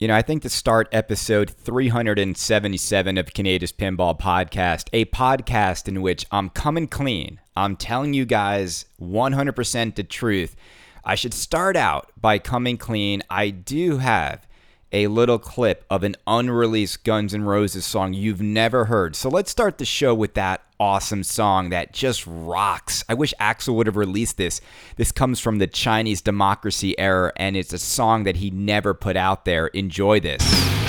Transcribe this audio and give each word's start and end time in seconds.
You 0.00 0.08
know, 0.08 0.16
I 0.16 0.22
think 0.22 0.40
to 0.44 0.48
start 0.48 0.88
episode 0.92 1.50
377 1.50 3.18
of 3.18 3.34
Kaneda's 3.34 3.70
Pinball 3.70 4.18
Podcast, 4.18 4.88
a 4.94 5.04
podcast 5.04 5.88
in 5.88 6.00
which 6.00 6.24
I'm 6.30 6.48
coming 6.48 6.88
clean. 6.88 7.38
I'm 7.54 7.76
telling 7.76 8.14
you 8.14 8.24
guys 8.24 8.86
100% 8.98 9.94
the 9.96 10.02
truth. 10.02 10.56
I 11.04 11.16
should 11.16 11.34
start 11.34 11.76
out 11.76 12.12
by 12.18 12.38
coming 12.38 12.78
clean. 12.78 13.22
I 13.28 13.50
do 13.50 13.98
have 13.98 14.46
a 14.92 15.06
little 15.06 15.38
clip 15.38 15.84
of 15.88 16.02
an 16.02 16.16
unreleased 16.26 17.04
Guns 17.04 17.34
N' 17.34 17.44
Roses 17.44 17.84
song 17.84 18.12
you've 18.12 18.40
never 18.40 18.86
heard. 18.86 19.14
So 19.16 19.28
let's 19.28 19.50
start 19.50 19.78
the 19.78 19.84
show 19.84 20.14
with 20.14 20.34
that 20.34 20.62
awesome 20.78 21.22
song 21.22 21.70
that 21.70 21.92
just 21.92 22.26
rocks. 22.26 23.04
I 23.08 23.14
wish 23.14 23.34
Axl 23.40 23.74
would 23.74 23.86
have 23.86 23.96
released 23.96 24.36
this. 24.36 24.60
This 24.96 25.12
comes 25.12 25.38
from 25.38 25.58
the 25.58 25.66
Chinese 25.66 26.22
democracy 26.22 26.98
era, 26.98 27.32
and 27.36 27.56
it's 27.56 27.72
a 27.72 27.78
song 27.78 28.24
that 28.24 28.36
he 28.36 28.50
never 28.50 28.94
put 28.94 29.16
out 29.16 29.44
there. 29.44 29.68
Enjoy 29.68 30.20
this. 30.20 30.79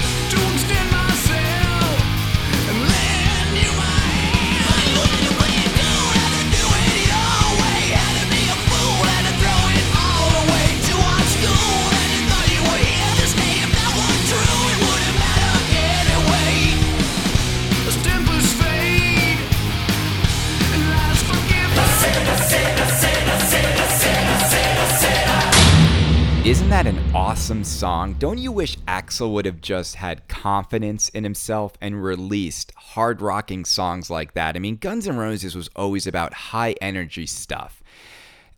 Isn't 26.51 26.67
that 26.67 26.85
an 26.85 26.99
awesome 27.15 27.63
song? 27.63 28.15
Don't 28.19 28.37
you 28.37 28.51
wish 28.51 28.75
Axl 28.79 29.31
would 29.31 29.45
have 29.45 29.61
just 29.61 29.95
had 29.95 30.27
confidence 30.27 31.07
in 31.07 31.23
himself 31.23 31.75
and 31.79 32.03
released 32.03 32.73
hard 32.75 33.21
rocking 33.21 33.63
songs 33.63 34.09
like 34.09 34.33
that? 34.33 34.57
I 34.57 34.59
mean, 34.59 34.75
Guns 34.75 35.07
N' 35.07 35.15
Roses 35.15 35.55
was 35.55 35.69
always 35.77 36.05
about 36.05 36.33
high 36.33 36.75
energy 36.81 37.25
stuff. 37.25 37.81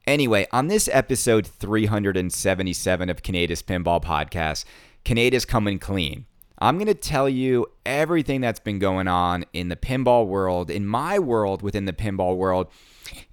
Anyway, 0.07 0.47
on 0.51 0.69
this 0.69 0.89
episode 0.91 1.45
377 1.45 3.09
of 3.11 3.21
Kaneda's 3.21 3.61
Pinball 3.61 4.01
Podcast, 4.01 4.65
Kaneda's 5.05 5.45
coming 5.45 5.77
clean. 5.77 6.25
I'm 6.57 6.77
going 6.77 6.87
to 6.87 6.95
tell 6.95 7.29
you 7.29 7.67
everything 7.85 8.41
that's 8.41 8.59
been 8.59 8.79
going 8.79 9.07
on 9.07 9.45
in 9.53 9.69
the 9.69 9.75
pinball 9.75 10.25
world, 10.25 10.71
in 10.71 10.87
my 10.87 11.19
world 11.19 11.61
within 11.61 11.85
the 11.85 11.93
pinball 11.93 12.37
world 12.37 12.69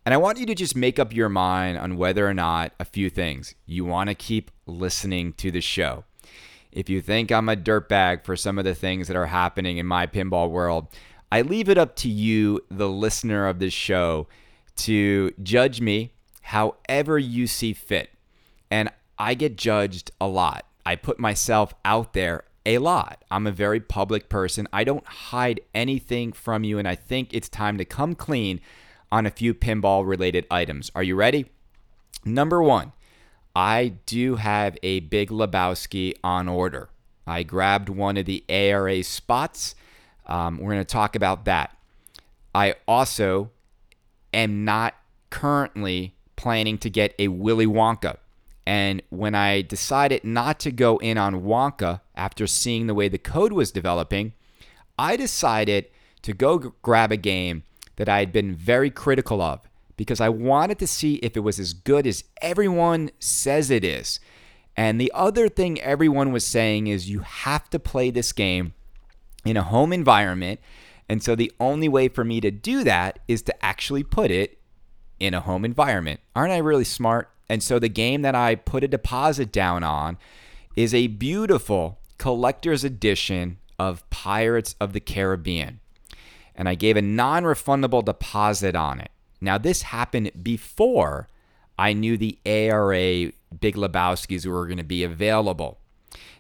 and 0.05 0.15
I 0.15 0.19
want 0.19 0.39
you 0.39 0.47
to 0.47 0.55
just 0.55 0.77
make 0.77 0.99
up 0.99 1.15
your 1.15 1.29
mind 1.29 1.79
on 1.79 1.97
whether 1.97 2.27
or 2.27 2.35
not 2.35 2.73
a 2.81 2.85
few 2.85 3.11
things 3.11 3.55
you 3.67 3.85
want 3.85 4.09
to 4.09 4.15
keep 4.15 4.51
listening 4.67 5.33
to 5.35 5.51
the 5.51 5.61
show. 5.61 6.05
If 6.73 6.89
you 6.89 7.01
think 7.01 7.33
I'm 7.33 7.49
a 7.49 7.57
dirtbag 7.57 8.25
for 8.25 8.37
some 8.37 8.59
of 8.59 8.65
the 8.65 8.75
things 8.75 9.09
that 9.09 9.17
are 9.17 9.27
happening 9.27 9.79
in 9.79 9.87
my 9.87 10.07
pinball 10.07 10.51
world, 10.51 10.89
I 11.33 11.43
leave 11.43 11.69
it 11.69 11.79
up 11.79 11.97
to 11.97 12.09
you, 12.09 12.61
the 12.71 12.89
listener 12.89 13.47
of 13.47 13.59
this 13.59 13.73
show, 13.73 14.29
to 14.77 15.33
judge 15.43 15.81
me 15.81 16.13
however 16.43 17.19
you 17.19 17.47
see 17.47 17.73
fit. 17.73 18.11
And 18.71 18.91
I 19.19 19.35
get 19.35 19.57
judged 19.57 20.11
a 20.21 20.27
lot. 20.27 20.65
I 20.87 20.97
put 20.97 21.19
myself 21.19 21.75
out 21.85 22.13
there 22.13 22.45
a 22.67 22.79
lot. 22.79 23.25
I'm 23.31 23.47
a 23.47 23.53
very 23.53 23.81
public 23.81 24.29
person. 24.29 24.67
I 24.73 24.85
don't 24.85 25.07
hide 25.07 25.61
anything 25.75 26.33
from 26.33 26.65
you, 26.65 26.79
and 26.79 26.89
I 26.89 26.95
think 26.95 27.33
it's 27.33 27.49
time 27.49 27.79
to 27.79 27.85
come 27.85 28.15
clean 28.15 28.61
on 29.13 29.27
a 29.27 29.31
few 29.31 29.55
pinball 29.55 30.07
related 30.07 30.47
items. 30.51 30.91
Are 30.95 31.03
you 31.03 31.17
ready? 31.17 31.47
Number 32.25 32.63
one, 32.63 32.93
I 33.55 33.95
do 34.07 34.37
have 34.37 34.79
a 34.83 35.01
Big 35.01 35.31
Lebowski 35.31 36.15
on 36.23 36.49
order. 36.49 36.89
I 37.27 37.43
grabbed 37.43 37.89
one 37.89 38.17
of 38.17 38.27
the 38.27 38.45
ARA 38.49 39.03
spots. 39.03 39.75
Um, 40.27 40.59
we're 40.59 40.73
going 40.73 40.79
to 40.79 40.85
talk 40.85 41.17
about 41.17 41.45
that. 41.45 41.77
I 42.55 42.75
also 42.87 43.51
am 44.33 44.65
not 44.65 44.95
currently 45.31 46.15
planning 46.37 46.79
to 46.79 46.91
get 46.91 47.15
a 47.19 47.29
Willy 47.29 47.67
Wonka. 47.67 48.17
And 48.67 49.03
when 49.11 49.35
I 49.35 49.63
decided 49.63 50.23
not 50.25 50.61
to 50.61 50.71
go 50.71 50.99
in 50.99 51.19
on 51.19 51.43
Wonka 51.43 52.01
after 52.15 52.47
seeing 52.47 52.87
the 52.87 52.95
way 52.95 53.09
the 53.09 53.19
code 53.19 53.53
was 53.53 53.73
developing, 53.73 54.35
I 54.99 55.17
decided 55.17 55.87
to 56.23 56.33
go 56.33 56.75
grab 56.83 57.11
a 57.11 57.17
game 57.17 57.65
that 58.01 58.09
I 58.09 58.21
had 58.21 58.33
been 58.33 58.55
very 58.55 58.89
critical 58.89 59.43
of 59.43 59.61
because 59.99 60.23
I 60.23 60.31
wanted 60.31 60.79
to 60.79 60.87
see 60.87 61.17
if 61.17 61.37
it 61.37 61.41
was 61.41 61.59
as 61.59 61.75
good 61.75 62.07
as 62.07 62.25
everyone 62.41 63.11
says 63.19 63.71
it 63.71 63.85
is. 63.85 64.21
And 64.75 64.99
the 64.99 65.13
other 65.15 65.51
thing 65.51 65.79
everyone 65.83 66.33
was 66.33 66.47
saying 66.47 66.87
is 66.87 67.11
you 67.11 67.21
have 67.21 67.69
to 67.69 67.79
play 67.79 68.11
this 68.11 68.33
game 68.33 68.73
in 69.45 69.59
a 69.59 69.63
home 69.63 69.93
environment. 69.93 70.61
And 71.11 71.23
so 71.23 71.35
the 71.35 71.53
only 71.61 71.91
way 71.91 72.09
for 72.09 72.25
me 72.25 72.41
to 72.41 72.51
do 72.51 72.85
that 72.85 73.19
is 73.29 73.43
to 73.43 73.63
actually 73.63 74.03
put 74.03 74.31
it 74.31 74.59
in 75.19 75.35
a 75.35 75.41
home 75.41 75.67
environment. 75.67 76.21
Aren't 76.35 76.53
I 76.53 76.59
really 76.59 76.85
smart? 76.85 77.29
And 77.51 77.63
so 77.63 77.79
the 77.79 77.91
game 77.91 78.23
that 78.23 78.35
I 78.35 78.55
put 78.55 78.83
a 78.83 78.89
deposit 78.89 79.53
down 79.53 79.85
on 79.85 80.17
is 80.75 80.95
a 80.95 81.09
beautiful 81.09 81.99
collector's 82.17 82.83
edition 82.83 83.59
of 83.79 84.09
Pirates 84.09 84.75
of 84.81 84.95
the 84.95 85.01
Caribbean 85.01 85.81
and 86.55 86.69
I 86.69 86.75
gave 86.75 86.97
a 86.97 87.03
non 87.03 87.45
refundable 87.45 88.05
deposit 88.05 88.75
on 88.75 89.01
it. 89.01 89.11
Now, 89.41 89.59
this 89.59 89.83
happened 89.83 90.31
before 90.43 91.29
I 91.79 91.93
knew 91.93 92.17
the 92.17 92.39
ARA 92.45 93.33
Big 93.59 93.77
Lebowskis 93.77 94.47
were 94.47 94.67
going 94.67 94.79
to 94.79 94.85
be 94.85 95.03
available. 95.03 95.79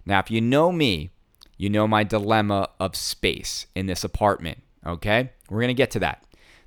Now, 0.04 0.18
if 0.18 0.30
you 0.30 0.40
know 0.40 0.70
me, 0.70 1.10
you 1.56 1.70
know 1.70 1.86
my 1.86 2.04
dilemma 2.04 2.68
of 2.78 2.96
space 2.96 3.66
in 3.74 3.86
this 3.86 4.04
apartment, 4.04 4.58
okay? 4.86 5.30
We're 5.48 5.60
going 5.60 5.68
to 5.68 5.74
get 5.74 5.90
to 5.92 5.98
that. 6.00 6.24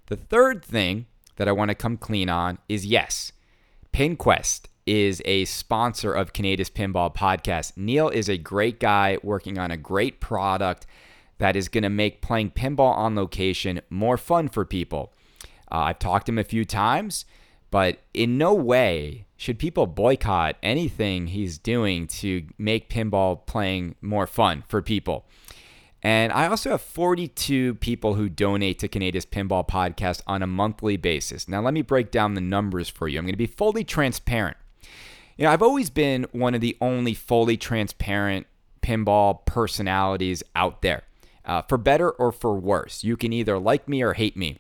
The 0.08 0.16
third 0.16 0.64
thing 0.64 1.06
that 1.38 1.48
I 1.48 1.52
want 1.52 1.70
to 1.70 1.76
come 1.76 1.98
clean 1.98 2.30
on 2.30 2.60
is 2.68 2.86
yes, 2.86 3.32
PinQuest 3.94 4.66
is 4.86 5.22
a 5.26 5.46
sponsor 5.46 6.14
of 6.14 6.34
Kaneda's 6.34 6.70
Pinball 6.70 7.14
Podcast. 7.14 7.74
Neil 7.78 8.10
is 8.10 8.30
a 8.30 8.38
great 8.38 8.80
guy 8.80 9.18
working 9.24 9.58
on 9.58 9.72
a 9.72 9.78
great 9.78 10.20
product 10.20 10.86
that 11.38 11.56
is 11.56 11.68
going 11.68 11.84
to 11.84 11.90
make 11.90 12.22
playing 12.22 12.52
pinball 12.52 12.96
on 12.96 13.16
location 13.16 13.82
more 13.90 14.18
fun 14.18 14.50
for 14.50 14.66
people. 14.66 15.14
Uh, 15.72 15.78
I've 15.78 16.00
talked 16.00 16.28
to 16.28 16.32
him 16.32 16.38
a 16.38 16.44
few 16.44 16.66
times, 16.66 17.26
but 17.72 18.00
in 18.14 18.38
no 18.38 18.54
way 18.54 19.26
should 19.36 19.58
people 19.58 19.88
boycott 19.88 20.56
anything 20.62 21.28
he's 21.28 21.58
doing 21.58 22.08
to 22.08 22.44
make 22.58 22.90
pinball 22.90 23.46
playing 23.46 23.96
more 24.02 24.28
fun 24.28 24.64
for 24.68 24.82
people. 24.82 25.26
And 26.04 26.34
I 26.34 26.48
also 26.48 26.72
have 26.72 26.82
42 26.82 27.76
people 27.76 28.16
who 28.16 28.28
donate 28.28 28.78
to 28.80 28.90
Kaneda's 28.90 29.26
Pinball 29.26 29.66
Podcast 29.66 30.22
on 30.28 30.44
a 30.44 30.48
monthly 30.48 30.98
basis. 30.98 31.48
Now, 31.48 31.62
let 31.62 31.74
me 31.74 31.82
break 31.82 32.12
down 32.12 32.34
the 32.34 32.42
numbers 32.42 32.90
for 32.90 33.08
you. 33.08 33.18
I'm 33.18 33.26
going 33.26 33.34
to 33.34 33.38
be 33.38 33.48
fully 33.48 33.86
transparent. 33.86 34.58
You 35.38 35.46
know, 35.46 35.52
I've 35.52 35.62
always 35.62 35.90
been 35.90 36.28
one 36.34 36.56
of 36.56 36.62
the 36.62 36.78
only 36.82 37.14
fully 37.14 37.56
transparent 37.56 38.48
pinball 38.82 39.46
personalities 39.46 40.44
out 40.56 40.82
there 40.82 41.04
uh, 41.46 41.62
for 41.64 41.78
better 41.78 42.10
or 42.10 42.32
for 42.32 42.56
worse. 42.56 43.04
You 43.04 43.18
can 43.18 43.34
either 43.34 43.58
like 43.60 43.88
me 43.88 44.02
or 44.02 44.14
hate 44.14 44.38
me. 44.38 44.60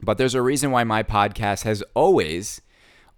But 0.00 0.18
there's 0.18 0.34
a 0.34 0.42
reason 0.42 0.70
why 0.70 0.84
my 0.84 1.02
podcast 1.02 1.62
has 1.62 1.82
always, 1.94 2.60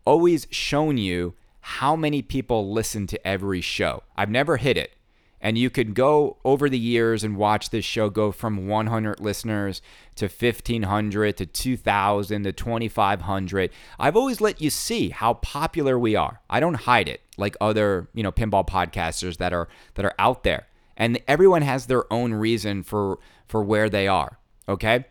always 0.04 0.46
shown 0.50 0.96
you 0.96 1.34
how 1.60 1.96
many 1.96 2.22
people 2.22 2.72
listen 2.72 3.06
to 3.08 3.26
every 3.26 3.60
show. 3.60 4.02
I've 4.16 4.30
never 4.30 4.56
hit 4.56 4.76
it. 4.76 4.92
And 5.40 5.56
you 5.56 5.70
could 5.70 5.94
go 5.94 6.38
over 6.44 6.68
the 6.68 6.78
years 6.78 7.22
and 7.22 7.36
watch 7.36 7.70
this 7.70 7.84
show 7.84 8.10
go 8.10 8.32
from 8.32 8.66
100 8.66 9.20
listeners 9.20 9.80
to 10.16 10.26
1,500 10.26 11.36
to 11.36 11.46
2,000 11.46 12.42
to 12.42 12.52
2,500. 12.52 13.70
I've 14.00 14.16
always 14.16 14.40
let 14.40 14.60
you 14.60 14.70
see 14.70 15.10
how 15.10 15.34
popular 15.34 15.96
we 15.96 16.16
are. 16.16 16.40
I 16.50 16.58
don't 16.58 16.74
hide 16.74 17.08
it 17.08 17.20
like 17.36 17.56
other, 17.60 18.08
you 18.14 18.24
know, 18.24 18.32
pinball 18.32 18.66
podcasters 18.66 19.36
that 19.36 19.52
are 19.52 19.68
that 19.94 20.04
are 20.04 20.14
out 20.18 20.42
there 20.42 20.67
and 20.98 21.18
everyone 21.26 21.62
has 21.62 21.86
their 21.86 22.12
own 22.12 22.34
reason 22.34 22.82
for 22.82 23.18
for 23.46 23.62
where 23.62 23.88
they 23.88 24.06
are 24.06 24.38
okay? 24.68 25.06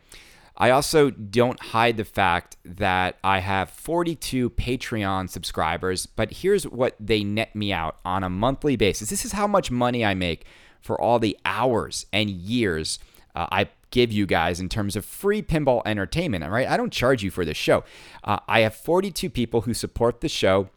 I 0.60 0.72
also 0.72 1.12
don't 1.12 1.60
hide 1.60 1.98
the 1.98 2.06
fact 2.06 2.58
that 2.64 3.18
i 3.24 3.40
have 3.40 3.70
42 3.70 4.50
patreon 4.52 5.30
subscribers 5.30 6.06
but 6.06 6.32
here's 6.32 6.68
what 6.68 6.96
they 7.00 7.24
net 7.24 7.56
me 7.56 7.72
out 7.74 7.98
on 8.06 8.24
a 8.24 8.30
monthly 8.30 8.76
basis. 8.76 9.10
This 9.10 9.26
is 9.26 9.34
how 9.34 9.48
much 9.48 9.72
money 9.72 10.06
i 10.06 10.14
make 10.14 10.46
for 10.82 11.00
all 11.00 11.20
the 11.20 11.38
hours 11.46 12.06
and 12.12 12.30
years 12.30 13.00
uh, 13.36 13.48
i 13.52 13.70
give 13.90 14.12
you 14.12 14.26
guys 14.26 14.60
in 14.60 14.68
terms 14.68 14.96
of 14.96 15.06
free 15.06 15.42
pinball 15.42 15.82
entertainment 15.86 16.44
right? 16.50 16.68
I 16.68 16.76
don't 16.76 16.92
charge 16.92 17.24
you 17.24 17.32
for 17.32 17.46
this 17.46 17.58
show. 17.58 17.84
Uh, 18.24 18.40
i 18.48 18.62
have 18.62 18.76
42 18.76 19.30
people 19.30 19.62
who 19.62 19.74
support 19.74 20.22
the 20.22 20.30
show 20.30 20.70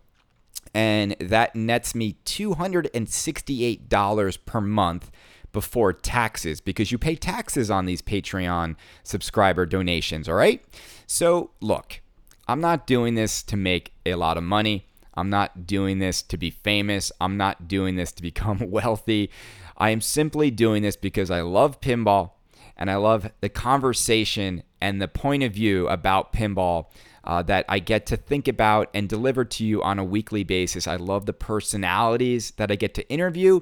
and 0.75 1.17
that 1.21 1.57
nets 1.57 1.95
me 1.95 2.17
$268 2.25 4.39
per 4.47 4.61
month 4.61 5.11
before 5.53 5.93
taxes 5.93 6.61
because 6.61 6.93
you 6.93 6.99
pay 6.99 7.17
taxes 7.17 7.71
on 7.71 7.87
these 7.87 8.03
Patreon 8.03 8.77
subscriber 9.03 9.67
donations, 9.67 10.29
all 10.29 10.37
right? 10.37 10.65
So, 11.07 11.51
look, 11.61 12.01
I'm 12.47 12.61
not 12.61 12.87
doing 12.87 13.15
this 13.15 13.43
to 13.45 13.57
make 13.57 13.93
a 14.07 14.15
lot 14.15 14.37
of 14.37 14.45
money. 14.45 14.87
I'm 15.15 15.31
not 15.31 15.67
doing 15.67 15.99
this 15.99 16.23
to 16.23 16.37
be 16.37 16.51
famous. 16.51 17.11
I'm 17.21 17.37
not 17.37 17.69
doing 17.69 17.97
this 17.97 18.13
to 18.13 18.23
become 18.23 18.59
wealthy. 18.71 19.31
I 19.77 19.91
am 19.91 20.01
simply 20.01 20.51
doing 20.51 20.83
this 20.83 20.97
because 20.97 21.31
I 21.31 21.41
love 21.41 21.81
pinball 21.81 22.33
and 22.77 22.91
I 22.91 22.97
love 22.97 23.31
the 23.41 23.49
conversation 23.49 24.63
and 24.81 25.01
the 25.01 25.09
point 25.09 25.43
of 25.43 25.53
view 25.53 25.89
about 25.89 26.33
pinball 26.33 26.87
uh, 27.25 27.43
that 27.43 27.65
I 27.69 27.79
get 27.79 28.07
to 28.07 28.17
think 28.17 28.49
about 28.49 28.89
and 28.95 29.09
deliver 29.09 29.45
to 29.45 29.65
you 29.65 29.83
on 29.83 29.99
a 29.99 30.05
weekly 30.05 30.45
basis. 30.45 30.87
I 30.87 30.97
love 30.97 31.27
the 31.27 31.33
personalities 31.33 32.53
that 32.53 32.71
I 32.71 32.77
get 32.77 32.95
to 32.95 33.09
interview, 33.11 33.61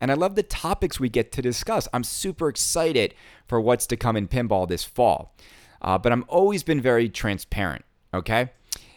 and 0.00 0.10
I 0.10 0.14
love 0.14 0.34
the 0.34 0.42
topics 0.42 1.00
we 1.00 1.08
get 1.08 1.32
to 1.32 1.42
discuss. 1.42 1.88
I'm 1.92 2.04
super 2.04 2.48
excited 2.48 3.14
for 3.46 3.60
what's 3.60 3.86
to 3.88 3.96
come 3.96 4.16
in 4.16 4.28
pinball 4.28 4.68
this 4.68 4.84
fall. 4.84 5.34
Uh, 5.80 5.96
but 5.96 6.12
I'm 6.12 6.24
always 6.28 6.62
been 6.62 6.80
very 6.80 7.08
transparent, 7.08 7.84
okay? 8.12 8.50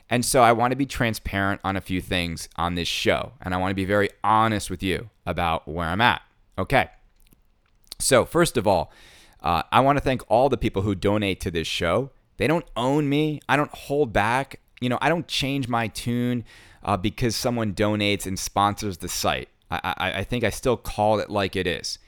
And 0.09 0.25
so 0.25 0.41
I 0.41 0.51
want 0.51 0.71
to 0.71 0.75
be 0.75 0.85
transparent 0.85 1.61
on 1.63 1.77
a 1.77 1.81
few 1.81 2.01
things 2.01 2.49
on 2.57 2.75
this 2.75 2.87
show, 2.87 3.33
and 3.41 3.53
I 3.53 3.57
want 3.57 3.71
to 3.71 3.75
be 3.75 3.85
very 3.85 4.09
honest 4.23 4.69
with 4.69 4.83
you 4.83 5.09
about 5.25 5.67
where 5.67 5.87
I'm 5.87 6.01
at, 6.01 6.21
okay? 6.57 6.89
So, 7.99 8.25
first 8.25 8.57
of 8.57 8.67
all, 8.67 8.91
uh, 9.41 9.63
I 9.71 9.79
want 9.79 9.97
to 9.97 10.03
thank 10.03 10.23
all 10.29 10.49
the 10.49 10.57
people 10.57 10.81
who 10.81 10.95
donate 10.95 11.39
to 11.41 11.51
this 11.51 11.67
show. 11.67 12.09
They 12.41 12.47
don't 12.47 12.65
own 12.75 13.07
me. 13.07 13.39
I 13.47 13.55
don't 13.55 13.69
hold 13.69 14.13
back. 14.13 14.61
You 14.79 14.89
know, 14.89 14.97
I 14.99 15.09
don't 15.09 15.27
change 15.27 15.67
my 15.67 15.89
tune 15.89 16.43
uh, 16.81 16.97
because 16.97 17.35
someone 17.35 17.75
donates 17.75 18.25
and 18.25 18.39
sponsors 18.39 18.97
the 18.97 19.09
site. 19.09 19.47
I, 19.69 19.79
I, 19.83 20.11
I, 20.13 20.23
think 20.23 20.43
I 20.43 20.49
still 20.49 20.75
call 20.75 21.19
it 21.19 21.29
like 21.29 21.55
it 21.55 21.67
is. 21.67 21.99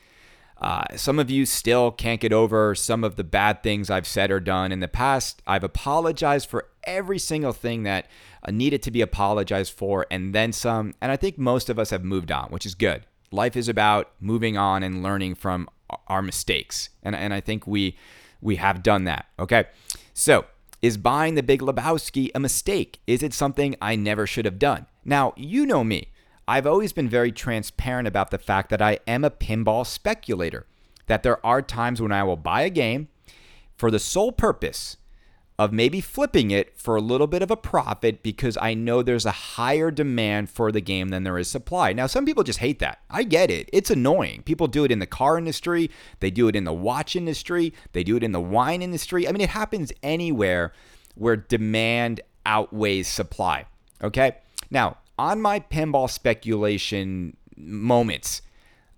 Uh, 0.59 0.85
some 0.95 1.19
of 1.19 1.29
you 1.29 1.45
still 1.45 1.91
can't 1.91 2.19
get 2.19 2.33
over 2.33 2.73
some 2.73 3.03
of 3.03 3.15
the 3.15 3.23
bad 3.23 3.61
things 3.61 3.91
I've 3.91 4.07
said 4.07 4.31
or 4.31 4.39
done 4.39 4.71
in 4.71 4.79
the 4.79 4.87
past. 4.87 5.43
I've 5.45 5.63
apologized 5.63 6.49
for 6.49 6.67
every 6.83 7.19
single 7.19 7.53
thing 7.53 7.83
that 7.83 8.07
uh, 8.41 8.49
needed 8.49 8.81
to 8.81 8.89
be 8.89 9.01
apologized 9.01 9.73
for 9.73 10.07
and 10.09 10.33
then 10.33 10.51
some. 10.51 10.95
And 10.99 11.11
I 11.11 11.15
think 11.15 11.37
most 11.37 11.69
of 11.69 11.77
us 11.77 11.91
have 11.91 12.03
moved 12.03 12.31
on, 12.31 12.45
which 12.49 12.65
is 12.65 12.73
good. 12.73 13.05
Life 13.29 13.55
is 13.55 13.69
about 13.69 14.09
moving 14.19 14.57
on 14.57 14.81
and 14.81 15.03
learning 15.03 15.35
from 15.35 15.69
our 16.07 16.23
mistakes. 16.23 16.89
And, 17.03 17.15
and 17.15 17.35
I 17.35 17.39
think 17.39 17.67
we 17.67 17.95
we 18.41 18.57
have 18.57 18.83
done 18.83 19.05
that. 19.05 19.27
Okay. 19.39 19.65
So 20.13 20.45
is 20.81 20.97
buying 20.97 21.35
the 21.35 21.43
Big 21.43 21.61
Lebowski 21.61 22.29
a 22.35 22.39
mistake? 22.39 22.99
Is 23.07 23.23
it 23.23 23.33
something 23.33 23.75
I 23.81 23.95
never 23.95 24.27
should 24.27 24.45
have 24.45 24.59
done? 24.59 24.85
Now, 25.03 25.33
you 25.35 25.65
know 25.65 25.83
me. 25.83 26.09
I've 26.47 26.67
always 26.67 26.93
been 26.93 27.09
very 27.09 27.31
transparent 27.31 28.07
about 28.07 28.29
the 28.29 28.37
fact 28.37 28.69
that 28.69 28.81
I 28.81 28.99
am 29.07 29.23
a 29.23 29.31
pinball 29.31 29.85
speculator, 29.87 30.65
that 31.07 31.23
there 31.23 31.43
are 31.45 31.61
times 31.61 32.01
when 32.01 32.11
I 32.11 32.23
will 32.23 32.35
buy 32.35 32.61
a 32.61 32.69
game 32.69 33.07
for 33.77 33.89
the 33.89 33.99
sole 33.99 34.31
purpose 34.31 34.97
of 35.59 35.71
maybe 35.71 36.01
flipping 36.01 36.49
it 36.49 36.77
for 36.77 36.95
a 36.95 37.01
little 37.01 37.27
bit 37.27 37.43
of 37.43 37.51
a 37.51 37.57
profit 37.57 38.23
because 38.23 38.57
I 38.59 38.73
know 38.73 39.01
there's 39.03 39.25
a 39.25 39.31
higher 39.31 39.91
demand 39.91 40.49
for 40.49 40.71
the 40.71 40.81
game 40.81 41.09
than 41.09 41.23
there 41.23 41.37
is 41.37 41.49
supply. 41.49 41.93
Now, 41.93 42.07
some 42.07 42.25
people 42.25 42.43
just 42.43 42.59
hate 42.59 42.79
that. 42.79 42.99
I 43.09 43.23
get 43.23 43.51
it. 43.51 43.69
It's 43.71 43.91
annoying. 43.91 44.41
People 44.43 44.67
do 44.67 44.83
it 44.83 44.91
in 44.91 44.99
the 44.99 45.05
car 45.05 45.37
industry, 45.37 45.91
they 46.21 46.31
do 46.31 46.47
it 46.47 46.55
in 46.55 46.63
the 46.63 46.73
watch 46.73 47.15
industry, 47.15 47.73
they 47.91 48.03
do 48.03 48.17
it 48.17 48.23
in 48.23 48.31
the 48.31 48.41
wine 48.41 48.81
industry. 48.81 49.27
I 49.27 49.31
mean, 49.31 49.41
it 49.41 49.49
happens 49.49 49.93
anywhere 50.01 50.73
where 51.15 51.35
demand 51.35 52.21
outweighs 52.45 53.07
supply. 53.07 53.65
Okay? 54.03 54.37
Now, 54.71 54.97
on 55.19 55.41
my 55.41 55.59
pinball 55.59 56.09
speculation 56.09 57.37
moments, 57.55 58.41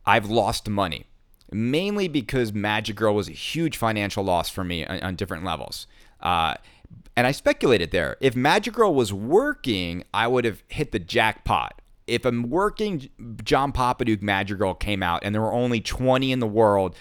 I've 0.06 0.30
lost 0.30 0.70
money. 0.70 1.08
Mainly 1.52 2.08
because 2.08 2.54
Magic 2.54 2.96
Girl 2.96 3.14
was 3.14 3.30
a 3.30 3.34
huge 3.34 3.78
financial 3.78 4.24
loss 4.24 4.50
for 4.50 4.64
me 4.64 4.86
on, 4.86 5.00
on 5.02 5.16
different 5.16 5.44
levels. 5.44 5.86
Uh, 6.26 6.56
and 7.16 7.26
I 7.26 7.32
speculated 7.32 7.92
there. 7.92 8.18
If 8.20 8.36
Magic 8.36 8.74
Girl 8.74 8.94
was 8.94 9.14
working, 9.14 10.04
I 10.14 10.28
would 10.28 10.44
have 10.44 10.64
hit 10.68 10.92
the 10.92 11.00
jackpot. 11.00 11.82
If 12.08 12.26
a 12.26 12.32
working 12.32 13.10
John 13.44 13.72
Popadiuk 13.72 14.22
Magic 14.22 14.58
Girl 14.58 14.74
came 14.74 15.02
out 15.02 15.24
and 15.24 15.34
there 15.34 15.42
were 15.42 15.54
only 15.54 15.80
20 15.80 16.32
in 16.32 16.40
the 16.40 16.48
world, 16.48 16.96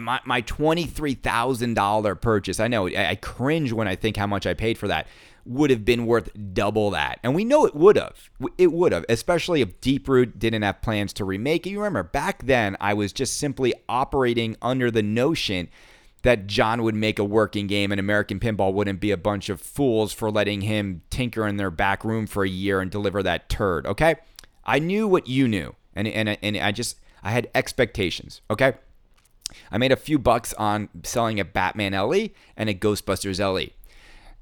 my, 0.00 0.20
my 0.24 0.40
$23,000 0.42 2.20
purchase, 2.20 2.58
I 2.58 2.68
know 2.68 2.88
I, 2.88 3.10
I 3.10 3.14
cringe 3.16 3.72
when 3.72 3.86
I 3.86 3.96
think 3.96 4.16
how 4.16 4.26
much 4.26 4.46
I 4.46 4.54
paid 4.54 4.78
for 4.78 4.88
that, 4.88 5.08
would 5.44 5.68
have 5.68 5.84
been 5.84 6.06
worth 6.06 6.30
double 6.54 6.90
that. 6.90 7.20
And 7.22 7.34
we 7.34 7.44
know 7.44 7.66
it 7.66 7.74
would 7.74 7.96
have. 7.96 8.30
It 8.56 8.72
would 8.72 8.92
have, 8.92 9.04
especially 9.08 9.60
if 9.60 9.80
Deep 9.80 10.08
Root 10.08 10.38
didn't 10.38 10.62
have 10.62 10.80
plans 10.80 11.12
to 11.14 11.24
remake 11.24 11.66
it. 11.66 11.70
You 11.70 11.78
remember, 11.78 12.02
back 12.02 12.46
then, 12.46 12.76
I 12.80 12.94
was 12.94 13.12
just 13.12 13.36
simply 13.36 13.74
operating 13.88 14.56
under 14.62 14.90
the 14.90 15.02
notion 15.02 15.68
that 16.24 16.46
John 16.46 16.82
would 16.82 16.94
make 16.94 17.18
a 17.18 17.24
working 17.24 17.66
game 17.66 17.92
and 17.92 18.00
American 18.00 18.40
Pinball 18.40 18.72
wouldn't 18.72 18.98
be 18.98 19.10
a 19.10 19.16
bunch 19.16 19.50
of 19.50 19.60
fools 19.60 20.12
for 20.12 20.30
letting 20.30 20.62
him 20.62 21.02
tinker 21.10 21.46
in 21.46 21.58
their 21.58 21.70
back 21.70 22.02
room 22.02 22.26
for 22.26 22.44
a 22.44 22.48
year 22.48 22.80
and 22.80 22.90
deliver 22.90 23.22
that 23.22 23.50
turd, 23.50 23.86
okay? 23.86 24.16
I 24.64 24.78
knew 24.78 25.06
what 25.06 25.28
you 25.28 25.46
knew, 25.46 25.74
and, 25.94 26.08
and, 26.08 26.30
and 26.40 26.56
I 26.56 26.72
just, 26.72 26.96
I 27.22 27.30
had 27.30 27.50
expectations, 27.54 28.40
okay? 28.50 28.72
I 29.70 29.76
made 29.76 29.92
a 29.92 29.96
few 29.96 30.18
bucks 30.18 30.54
on 30.54 30.88
selling 31.02 31.38
a 31.38 31.44
Batman 31.44 31.92
LE 31.92 32.30
and 32.56 32.70
a 32.70 32.74
Ghostbusters 32.74 33.38
LE. 33.38 33.72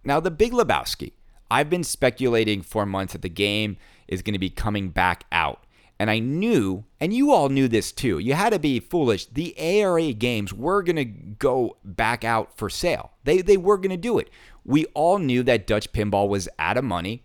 Now, 0.05 0.21
the 0.21 0.31
Big 0.31 0.53
Lebowski, 0.53 1.13
I've 1.51 1.69
been 1.69 1.85
speculating 1.85 2.63
for 2.63 2.87
months 2.87 3.13
that 3.13 3.23
the 3.23 3.29
game 3.29 3.77
is 4.07 4.23
going 4.23 4.35
to 4.35 4.39
be 4.39 4.51
coming 4.51 4.91
back 4.91 5.25
out. 5.33 5.65
And 6.03 6.11
I 6.11 6.19
knew, 6.19 6.85
and 6.99 7.15
you 7.15 7.31
all 7.31 7.49
knew 7.49 7.69
this 7.69 7.93
too, 7.93 8.19
you 8.19 8.35
had 8.35 8.51
to 8.51 8.59
be 8.59 8.81
foolish. 8.81 9.27
The 9.27 9.57
ARA 9.57 10.13
games 10.13 10.53
were 10.53 10.83
going 10.83 10.97
to 10.97 11.05
go 11.05 11.77
back 11.85 12.25
out 12.25 12.59
for 12.59 12.69
sale. 12.69 13.13
They, 13.23 13.41
they 13.41 13.57
were 13.57 13.77
going 13.77 13.91
to 13.91 13.97
do 13.97 14.19
it. 14.19 14.29
We 14.65 14.87
all 14.95 15.19
knew 15.19 15.45
that 15.45 15.69
Dutch 15.69 15.93
Pinball 15.93 16.29
was 16.29 16.49
out 16.59 16.77
of 16.77 16.83
money, 16.83 17.23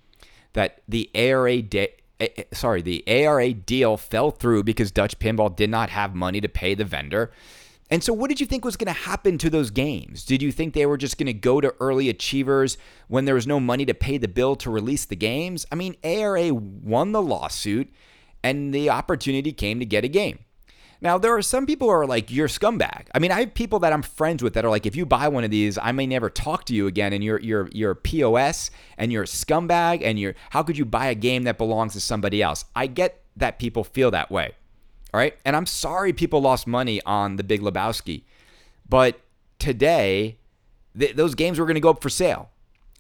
that 0.54 0.84
the 0.88 1.10
ARA 1.16 1.64
de- 1.64 1.90
eh, 2.20 2.28
eh, 2.38 2.44
sorry, 2.54 2.84
the 2.84 3.04
ARA 3.08 3.52
deal 3.52 3.98
fell 3.98 4.30
through 4.30 4.62
because 4.62 4.92
Dutch 4.92 5.18
Pinball 5.18 5.56
did 5.56 5.72
not 5.72 5.90
have 5.90 6.14
money 6.14 6.40
to 6.40 6.48
pay 6.48 6.76
the 6.76 6.86
vendor. 6.86 7.32
And 7.90 8.04
so, 8.04 8.14
what 8.14 8.30
did 8.30 8.40
you 8.40 8.46
think 8.46 8.64
was 8.64 8.78
going 8.78 8.94
to 8.94 9.02
happen 9.02 9.40
to 9.40 9.50
those 9.50 9.72
games? 9.72 10.24
Did 10.24 10.44
you 10.44 10.52
think 10.52 10.76
they 10.76 10.86
were 10.86 10.98
just 10.98 11.18
going 11.18 11.26
to 11.26 11.34
go 11.34 11.62
to 11.62 11.74
early 11.80 12.10
achievers 12.10 12.78
when 13.08 13.26
there 13.26 13.34
was 13.34 13.48
no 13.48 13.60
money 13.60 13.88
to 13.88 13.96
pay 13.96 14.20
the 14.20 14.28
bill 14.28 14.56
to 14.58 14.70
release 14.70 15.06
the 15.06 15.16
games? 15.16 15.66
I 15.72 15.76
mean, 15.76 15.96
ARA 16.04 16.54
won 16.54 17.12
the 17.12 17.24
lawsuit 17.24 17.92
and 18.48 18.74
the 18.74 18.90
opportunity 18.90 19.52
came 19.52 19.80
to 19.80 19.86
get 19.86 20.06
a 20.06 20.08
game. 20.08 20.40
Now, 21.00 21.18
there 21.18 21.36
are 21.36 21.42
some 21.42 21.66
people 21.66 21.88
who 21.90 21.94
are 21.94 22.08
like, 22.08 22.32
you're 22.32 22.48
scumbag. 22.48 23.08
I 23.14 23.20
mean, 23.20 23.32
I 23.32 23.42
have 23.42 23.54
people 23.54 23.78
that 23.80 23.94
I'm 23.94 24.02
friends 24.02 24.42
with 24.42 24.54
that 24.54 24.66
are 24.66 24.70
like, 24.70 24.88
if 24.88 24.96
you 24.96 25.06
buy 25.06 25.28
one 25.28 25.44
of 25.44 25.52
these, 25.52 25.78
I 25.78 25.92
may 25.92 26.08
never 26.08 26.30
talk 26.30 26.66
to 26.66 26.74
you 26.74 26.88
again, 26.88 27.14
and 27.14 27.24
you're 27.24 27.40
you're 27.40 27.70
you're 27.72 27.92
a 27.92 27.96
POS 27.96 28.72
and 28.98 29.12
you're 29.12 29.24
a 29.24 29.28
scumbag, 29.28 30.02
and 30.02 30.18
you're 30.18 30.34
how 30.50 30.64
could 30.64 30.78
you 30.78 30.86
buy 30.86 31.08
a 31.08 31.16
game 31.16 31.44
that 31.44 31.58
belongs 31.58 31.94
to 31.94 32.00
somebody 32.00 32.42
else? 32.42 32.66
I 32.76 32.88
get 32.88 33.22
that 33.36 33.60
people 33.60 33.84
feel 33.84 34.10
that 34.12 34.32
way. 34.32 34.54
All 35.14 35.20
right. 35.20 35.36
And 35.46 35.56
I'm 35.56 35.66
sorry 35.66 36.14
people 36.14 36.42
lost 36.42 36.68
money 36.68 37.02
on 37.06 37.36
the 37.36 37.44
Big 37.44 37.62
Lebowski. 37.62 38.24
But 38.90 39.20
today, 39.60 40.38
th- 40.98 41.16
those 41.16 41.36
games 41.36 41.60
were 41.60 41.66
going 41.66 41.76
to 41.76 41.82
go 41.82 41.90
up 41.90 42.02
for 42.02 42.10
sale. 42.10 42.50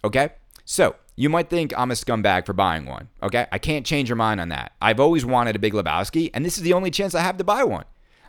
Okay. 0.03 0.29
So 0.65 0.95
you 1.19 1.29
might 1.29 1.50
think 1.50 1.74
I'm 1.75 1.91
a 1.91 1.95
scumbag 1.95 2.45
for 2.45 2.53
buying 2.53 2.86
one. 2.86 3.09
Okay. 3.21 3.47
I 3.51 3.57
can't 3.57 3.86
change 3.86 4.07
your 4.07 4.15
mind 4.15 4.39
on 4.39 4.50
that. 4.50 4.71
I've 4.81 5.00
always 5.00 5.25
wanted 5.25 5.55
a 5.55 5.59
Big 5.59 5.74
Lebowski, 5.74 6.29
and 6.33 6.45
this 6.45 6.57
is 6.57 6.63
the 6.63 6.74
only 6.74 6.91
chance 6.91 7.15
I 7.15 7.21
have 7.21 7.38
to 7.38 7.43
buy 7.43 7.63
one. 7.63 7.86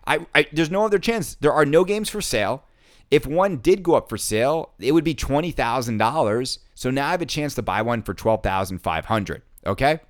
I, 0.06 0.26
I 0.34 0.46
there's 0.52 0.70
no 0.70 0.84
other 0.86 0.98
chance. 0.98 1.36
There 1.36 1.52
are 1.52 1.66
no 1.66 1.84
games 1.84 2.08
for 2.08 2.22
sale. 2.22 2.64
If 3.10 3.26
one 3.26 3.58
did 3.58 3.82
go 3.82 3.94
up 3.94 4.08
for 4.08 4.16
sale, 4.18 4.72
it 4.78 4.92
would 4.92 5.04
be 5.04 5.14
twenty 5.14 5.50
thousand 5.50 5.98
dollars. 5.98 6.60
So 6.74 6.90
now 6.90 7.08
I 7.08 7.10
have 7.10 7.22
a 7.22 7.26
chance 7.26 7.54
to 7.56 7.62
buy 7.62 7.82
one 7.82 8.02
for 8.02 8.14
twelve 8.14 8.42
thousand 8.42 8.78
five 8.78 9.04
hundred. 9.04 9.42
Okay. 9.66 10.00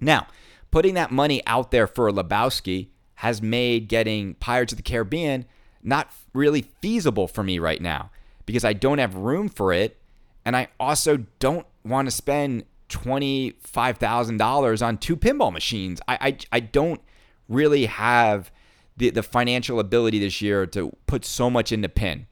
Now, 0.00 0.26
putting 0.72 0.94
that 0.94 1.12
money 1.12 1.46
out 1.46 1.70
there 1.70 1.86
for 1.86 2.08
a 2.08 2.12
Lebowski 2.12 2.88
has 3.16 3.40
made 3.40 3.86
getting 3.88 4.34
Pirates 4.34 4.72
of 4.72 4.78
the 4.78 4.82
Caribbean 4.82 5.44
not 5.82 6.10
really 6.32 6.62
feasible 6.80 7.28
for 7.28 7.44
me 7.44 7.58
right 7.58 7.80
now 7.80 8.10
because 8.46 8.64
I 8.64 8.72
don't 8.72 8.98
have 8.98 9.14
room 9.14 9.48
for 9.48 9.72
it. 9.72 9.96
And 10.44 10.56
I 10.56 10.68
also 10.80 11.24
don't 11.38 11.66
want 11.84 12.06
to 12.06 12.10
spend 12.10 12.64
$25,000 12.88 14.86
on 14.86 14.98
two 14.98 15.16
pinball 15.16 15.52
machines. 15.52 16.00
I, 16.08 16.18
I, 16.20 16.36
I 16.56 16.60
don't 16.60 17.00
really 17.48 17.86
have 17.86 18.50
the, 18.96 19.10
the 19.10 19.22
financial 19.22 19.80
ability 19.80 20.18
this 20.18 20.42
year 20.42 20.66
to 20.66 20.94
put 21.06 21.24
so 21.24 21.48
much 21.48 21.72
into 21.72 21.88
pin. 21.88 22.26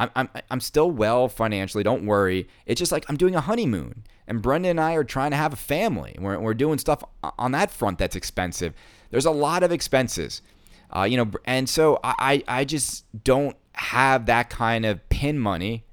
I'm, 0.00 0.10
I'm, 0.14 0.28
I'm 0.50 0.60
still 0.60 0.90
well 0.90 1.28
financially, 1.28 1.82
don't 1.82 2.06
worry. 2.06 2.48
It's 2.66 2.78
just 2.78 2.92
like 2.92 3.04
I'm 3.08 3.16
doing 3.16 3.34
a 3.34 3.40
honeymoon, 3.40 4.04
and 4.26 4.40
Brenda 4.40 4.68
and 4.68 4.80
I 4.80 4.94
are 4.94 5.04
trying 5.04 5.32
to 5.32 5.36
have 5.36 5.52
a 5.52 5.56
family. 5.56 6.16
We're, 6.18 6.38
we're 6.38 6.54
doing 6.54 6.78
stuff 6.78 7.02
on 7.38 7.52
that 7.52 7.70
front 7.70 7.98
that's 7.98 8.16
expensive. 8.16 8.74
There's 9.10 9.26
a 9.26 9.30
lot 9.30 9.62
of 9.62 9.72
expenses, 9.72 10.42
uh, 10.94 11.02
you 11.02 11.16
know, 11.16 11.30
and 11.44 11.68
so 11.68 11.98
I, 12.04 12.44
I 12.46 12.64
just 12.64 13.04
don't 13.24 13.56
have 13.72 14.26
that 14.26 14.50
kind 14.50 14.86
of 14.86 15.06
pin 15.08 15.38
money 15.38 15.84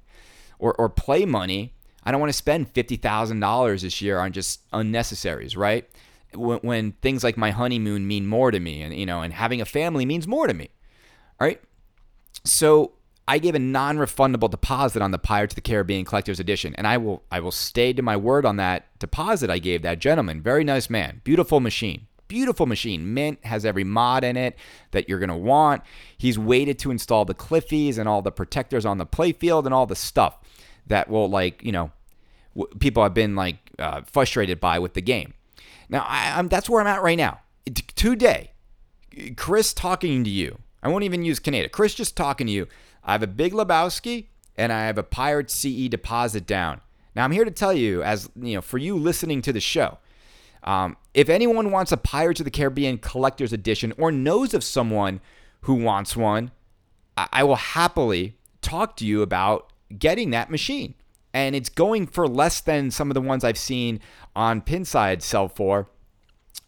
or, 0.58 0.74
or 0.74 0.88
play 0.88 1.24
money 1.24 1.74
I 2.06 2.12
don't 2.12 2.20
want 2.20 2.30
to 2.30 2.38
spend 2.38 2.72
$50,000 2.72 3.82
this 3.82 4.00
year 4.00 4.20
on 4.20 4.30
just 4.30 4.60
unnecessaries, 4.72 5.56
right? 5.56 5.90
When, 6.32 6.58
when, 6.60 6.92
things 6.92 7.24
like 7.24 7.36
my 7.36 7.50
honeymoon 7.50 8.06
mean 8.06 8.28
more 8.28 8.52
to 8.52 8.60
me 8.60 8.82
and 8.82 8.94
you 8.94 9.06
know 9.06 9.22
and 9.22 9.32
having 9.32 9.60
a 9.60 9.64
family 9.64 10.06
means 10.06 10.28
more 10.28 10.46
to 10.46 10.54
me. 10.54 10.70
All 11.40 11.46
right? 11.46 11.60
So 12.44 12.92
I 13.26 13.38
gave 13.38 13.56
a 13.56 13.58
non-refundable 13.58 14.50
deposit 14.50 15.02
on 15.02 15.10
the 15.10 15.18
Pirates 15.18 15.52
of 15.52 15.56
the 15.56 15.62
Caribbean 15.62 16.04
Collector's 16.04 16.38
Edition, 16.38 16.74
and 16.76 16.86
I 16.86 16.96
will 16.96 17.24
I 17.32 17.40
will 17.40 17.50
stay 17.50 17.92
to 17.92 18.02
my 18.02 18.16
word 18.16 18.44
on 18.46 18.56
that 18.56 18.86
deposit 19.00 19.50
I 19.50 19.58
gave 19.58 19.82
that 19.82 19.98
gentleman. 19.98 20.40
Very 20.40 20.62
nice 20.62 20.88
man, 20.88 21.22
beautiful 21.24 21.58
machine. 21.58 22.06
beautiful 22.28 22.66
machine. 22.66 23.14
Mint 23.14 23.44
has 23.44 23.64
every 23.64 23.84
mod 23.84 24.24
in 24.24 24.36
it 24.36 24.56
that 24.90 25.08
you're 25.08 25.20
going 25.20 25.28
to 25.28 25.36
want. 25.36 25.82
He's 26.18 26.38
waited 26.38 26.76
to 26.80 26.90
install 26.90 27.24
the 27.24 27.34
Cliffies 27.34 27.98
and 27.98 28.08
all 28.08 28.20
the 28.20 28.32
protectors 28.32 28.84
on 28.84 28.98
the 28.98 29.06
playfield 29.06 29.64
and 29.64 29.72
all 29.72 29.86
the 29.86 29.96
stuff 29.96 30.38
that 30.86 31.08
will, 31.08 31.28
like, 31.28 31.62
you 31.64 31.72
know, 31.72 31.90
people 32.78 33.02
have 33.02 33.14
been 33.14 33.34
like 33.36 33.56
uh, 33.78 34.02
frustrated 34.02 34.60
by 34.60 34.78
with 34.78 34.94
the 34.94 35.02
game. 35.02 35.34
Now, 35.88 36.04
I, 36.08 36.38
am 36.38 36.48
that's 36.48 36.68
where 36.68 36.80
I'm 36.80 36.86
at 36.86 37.02
right 37.02 37.18
now. 37.18 37.40
Today, 37.94 38.52
Chris 39.36 39.72
talking 39.72 40.24
to 40.24 40.30
you. 40.30 40.58
I 40.82 40.88
won't 40.88 41.04
even 41.04 41.24
use 41.24 41.40
Kaneda. 41.40 41.70
Chris 41.70 41.94
just 41.94 42.16
talking 42.16 42.46
to 42.46 42.52
you. 42.52 42.66
I 43.04 43.12
have 43.12 43.22
a 43.22 43.28
Big 43.28 43.52
Lebowski 43.52 44.26
and 44.56 44.72
I 44.72 44.86
have 44.86 44.98
a 44.98 45.02
Pirate 45.02 45.50
CE 45.50 45.88
deposit 45.88 46.46
down. 46.46 46.80
Now 47.14 47.24
I'm 47.24 47.32
here 47.32 47.44
to 47.44 47.50
tell 47.50 47.72
you, 47.72 48.02
as 48.02 48.28
you 48.40 48.54
know, 48.54 48.60
for 48.60 48.78
you 48.78 48.96
listening 48.96 49.42
to 49.42 49.52
the 49.52 49.60
show, 49.60 49.98
um, 50.64 50.96
if 51.14 51.28
anyone 51.28 51.70
wants 51.70 51.92
a 51.92 51.96
Pirates 51.96 52.40
of 52.40 52.44
the 52.44 52.50
Caribbean 52.50 52.98
collector's 52.98 53.52
edition 53.52 53.92
or 53.96 54.12
knows 54.12 54.52
of 54.52 54.64
someone 54.64 55.20
who 55.62 55.74
wants 55.74 56.16
one, 56.16 56.50
I, 57.16 57.28
I 57.32 57.44
will 57.44 57.56
happily 57.56 58.36
talk 58.60 58.96
to 58.96 59.06
you 59.06 59.22
about 59.22 59.72
getting 59.96 60.30
that 60.30 60.50
machine. 60.50 60.94
And 61.32 61.54
it's 61.54 61.68
going 61.68 62.06
for 62.06 62.26
less 62.26 62.60
than 62.60 62.90
some 62.90 63.10
of 63.10 63.14
the 63.14 63.20
ones 63.20 63.44
I've 63.44 63.58
seen 63.58 64.00
on 64.34 64.62
Pinside 64.62 65.22
sell 65.22 65.48
for. 65.48 65.88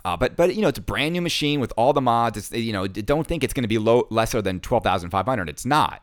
Uh, 0.05 0.17
but 0.17 0.37
but 0.37 0.55
you 0.55 0.63
know 0.63 0.69
it's 0.69 0.79
a 0.79 0.83
brand 0.83 1.13
new 1.13 1.21
machine 1.21 1.61
with 1.61 1.73
all 1.77 1.93
the 1.93 2.01
mods. 2.01 2.37
It's 2.37 2.53
you 2.53 2.73
know 2.73 2.87
don't 2.87 3.27
think 3.27 3.43
it's 3.43 3.53
going 3.53 3.65
to 3.65 3.69
be 3.69 3.79
low 3.79 4.07
lesser 4.11 4.41
than 4.41 4.61
twelve 4.61 4.85
thousand 4.85 5.11
five 5.11 5.27
hundred. 5.27 5.49
It's 5.49 5.67
not. 5.67 6.03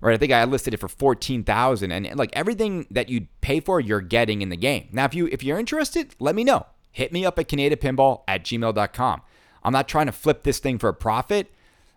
Right, 0.00 0.14
I 0.14 0.18
think 0.18 0.32
I 0.32 0.44
listed 0.44 0.74
it 0.74 0.78
for 0.78 0.88
fourteen 0.88 1.44
thousand, 1.44 1.90
and 1.92 2.14
like 2.16 2.30
everything 2.34 2.86
that 2.90 3.08
you 3.08 3.26
pay 3.40 3.60
for, 3.60 3.80
you're 3.80 4.02
getting 4.02 4.42
in 4.42 4.50
the 4.50 4.56
game. 4.56 4.88
Now, 4.92 5.06
if 5.06 5.14
you 5.14 5.26
if 5.32 5.42
you're 5.42 5.58
interested, 5.58 6.14
let 6.20 6.34
me 6.34 6.44
know. 6.44 6.66
Hit 6.92 7.12
me 7.12 7.24
up 7.24 7.38
at 7.38 7.48
CanadaPinball 7.48 8.22
at 8.28 8.44
gmail.com. 8.44 9.22
I'm 9.64 9.72
not 9.72 9.88
trying 9.88 10.06
to 10.06 10.12
flip 10.12 10.42
this 10.42 10.58
thing 10.58 10.78
for 10.78 10.88
a 10.88 10.94
profit. 10.94 11.50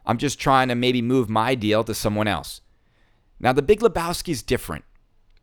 I'm 0.05 0.17
just 0.17 0.39
trying 0.39 0.69
to 0.69 0.75
maybe 0.75 1.01
move 1.01 1.29
my 1.29 1.53
deal 1.53 1.83
to 1.83 1.93
someone 1.93 2.27
else. 2.27 2.61
Now, 3.39 3.53
the 3.53 3.61
Big 3.61 3.79
Lebowski 3.81 4.29
is 4.29 4.41
different. 4.41 4.85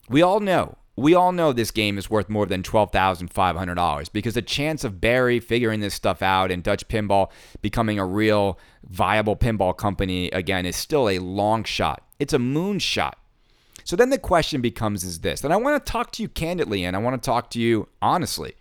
We 0.08 0.22
all 0.22 0.40
know 0.40 0.76
we 0.96 1.14
all 1.14 1.32
know 1.32 1.52
this 1.52 1.70
game 1.70 1.98
is 1.98 2.08
worth 2.08 2.28
more 2.28 2.46
than 2.46 2.62
$12,500 2.62 4.12
because 4.12 4.34
the 4.34 4.42
chance 4.42 4.84
of 4.84 5.00
Barry 5.00 5.40
figuring 5.40 5.80
this 5.80 5.94
stuff 5.94 6.22
out 6.22 6.50
and 6.50 6.62
Dutch 6.62 6.86
Pinball 6.86 7.30
becoming 7.62 7.98
a 7.98 8.06
real 8.06 8.58
viable 8.88 9.36
pinball 9.36 9.76
company 9.76 10.30
again 10.30 10.66
is 10.66 10.76
still 10.76 11.08
a 11.08 11.18
long 11.18 11.64
shot. 11.64 12.06
It's 12.20 12.32
a 12.32 12.38
moonshot. 12.38 13.14
So 13.82 13.96
then 13.96 14.10
the 14.10 14.18
question 14.18 14.60
becomes 14.60 15.04
is 15.04 15.20
this, 15.20 15.44
and 15.44 15.52
I 15.52 15.56
want 15.56 15.84
to 15.84 15.92
talk 15.92 16.12
to 16.12 16.22
you 16.22 16.28
candidly 16.28 16.84
and 16.84 16.96
I 16.96 17.00
want 17.00 17.20
to 17.20 17.26
talk 17.26 17.50
to 17.50 17.60
you 17.60 17.88
honestly. 18.00 18.54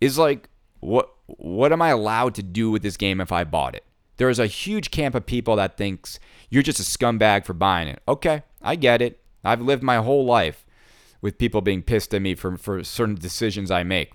Is 0.00 0.18
like 0.18 0.48
what 0.80 1.10
what 1.26 1.72
am 1.72 1.82
I 1.82 1.90
allowed 1.90 2.34
to 2.36 2.42
do 2.42 2.70
with 2.70 2.82
this 2.82 2.96
game 2.96 3.20
if 3.20 3.30
I 3.30 3.44
bought 3.44 3.74
it? 3.74 3.84
There 4.22 4.30
is 4.30 4.38
a 4.38 4.46
huge 4.46 4.92
camp 4.92 5.16
of 5.16 5.26
people 5.26 5.56
that 5.56 5.76
thinks 5.76 6.20
you're 6.48 6.62
just 6.62 6.78
a 6.78 6.84
scumbag 6.84 7.44
for 7.44 7.54
buying 7.54 7.88
it. 7.88 8.00
Okay, 8.06 8.44
I 8.62 8.76
get 8.76 9.02
it. 9.02 9.18
I've 9.42 9.60
lived 9.60 9.82
my 9.82 9.96
whole 9.96 10.24
life 10.24 10.64
with 11.20 11.38
people 11.38 11.60
being 11.60 11.82
pissed 11.82 12.14
at 12.14 12.22
me 12.22 12.36
for, 12.36 12.56
for 12.56 12.84
certain 12.84 13.16
decisions 13.16 13.72
I 13.72 13.82
make. 13.82 14.12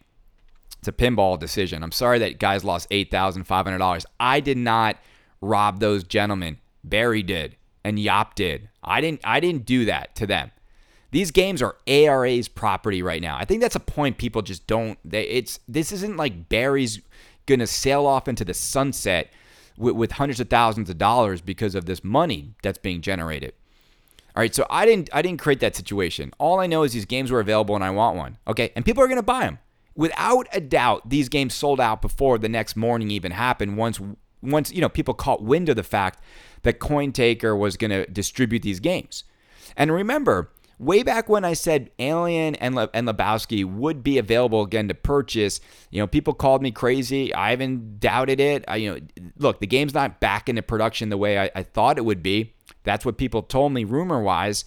It's 0.80 0.88
a 0.88 0.94
pinball 0.94 1.38
decision. 1.38 1.84
I'm 1.84 1.92
sorry 1.92 2.20
that 2.20 2.40
guys 2.40 2.64
lost 2.64 2.90
$8,500. 2.90 4.06
I 4.18 4.40
did 4.40 4.58
not 4.58 4.96
rob 5.42 5.82
those 5.82 6.06
gentlemen. 6.06 6.60
Barry 6.86 7.22
did 7.22 7.58
and 7.84 8.00
Yop 8.00 8.34
did. 8.34 8.70
I 8.82 9.02
didn't 9.02 9.20
I 9.26 9.42
didn't 9.42 9.66
do 9.66 9.84
that 9.84 10.16
to 10.16 10.26
them. 10.26 10.52
These 11.12 11.32
games 11.32 11.62
are 11.62 11.76
ARA's 11.86 12.48
property 12.48 13.02
right 13.02 13.22
now. 13.22 13.36
I 13.38 13.44
think 13.44 13.60
that's 13.60 13.76
a 13.76 13.82
point 13.82 14.18
people 14.18 14.42
just 14.42 14.68
don't 14.68 15.00
they 15.04 15.24
it's 15.24 15.60
this 15.68 15.92
isn't 15.92 16.16
like 16.16 16.48
Barry's 16.48 17.02
going 17.46 17.60
to 17.60 17.68
sail 17.68 18.06
off 18.06 18.30
into 18.30 18.46
the 18.46 18.54
sunset 18.54 19.34
with, 19.78 19.96
with 19.96 20.12
hundreds 20.14 20.40
of 20.40 20.50
thousands 20.50 20.90
of 20.90 20.98
dollars 20.98 21.42
because 21.42 21.76
of 21.76 21.86
this 21.86 22.04
money 22.04 22.56
that's 22.64 22.78
being 22.78 23.02
generated. 23.02 23.54
All 24.36 24.42
right, 24.42 24.54
so 24.54 24.68
I 24.70 24.86
didn't 24.86 25.10
I 25.14 25.22
didn't 25.22 25.40
create 25.40 25.62
that 25.62 25.76
situation. 25.76 26.32
All 26.38 26.60
I 26.60 26.68
know 26.68 26.84
is 26.84 26.94
these 26.94 27.06
games 27.06 27.32
were 27.32 27.40
available 27.40 27.74
and 27.74 27.84
I 27.84 27.90
want 27.90 28.18
one. 28.18 28.38
Okay, 28.48 28.72
and 28.76 28.86
people 28.86 29.04
are 29.04 29.08
to 29.18 29.24
buy 29.24 29.42
them. 29.42 29.60
Without 29.96 30.48
a 30.54 30.62
doubt, 30.62 31.10
these 31.10 31.28
games 31.28 31.56
sold 31.56 31.82
out 31.82 32.04
before 32.04 32.38
the 32.38 32.50
next 32.50 32.76
morning 32.76 33.10
even 33.10 33.32
happened. 33.32 33.78
Once 33.78 34.00
once 34.44 34.72
you 34.72 34.80
know 34.80 34.90
people 34.90 35.16
caught 35.16 35.42
wind 35.42 35.70
of 35.70 35.76
the 35.76 35.84
fact 35.84 36.22
that 36.62 36.80
CoinTaker 36.80 37.58
was 37.58 37.78
to 37.90 38.06
distribute 38.08 38.62
these 38.62 38.80
games. 38.80 39.24
And 39.76 39.92
remember, 39.92 40.52
way 40.80 41.04
back 41.04 41.28
when 41.30 41.44
I 41.44 41.54
said 41.54 41.92
Alien 42.00 42.56
and 42.56 42.76
Le- 42.76 42.90
and 42.94 43.08
Lebowski 43.08 43.66
would 43.66 44.04
be 44.04 44.18
available 44.18 44.62
again 44.62 44.88
to 44.88 44.94
purchase, 44.94 45.60
you 45.90 46.02
know, 46.02 46.08
people 46.08 46.34
called 46.34 46.62
me 46.62 46.72
crazy. 46.72 47.34
I 47.34 47.52
haven't 47.52 48.00
doubted 48.00 48.40
it. 48.40 48.64
I, 48.68 48.78
you 48.78 48.94
know, 48.94 49.00
look, 49.38 49.60
the 49.60 49.68
game's 49.68 49.94
not 49.94 50.20
back 50.20 50.50
into 50.50 50.62
production 50.62 51.10
the 51.10 51.18
way 51.18 51.40
I, 51.40 51.52
I 51.56 51.64
thought 51.64 51.98
it 51.98 52.06
would 52.06 52.22
be. 52.22 52.54
That's 52.84 53.06
what 53.06 53.18
people 53.18 53.42
told 53.42 53.74
me 53.74 53.84
rumor 53.84 54.22
wise. 54.22 54.66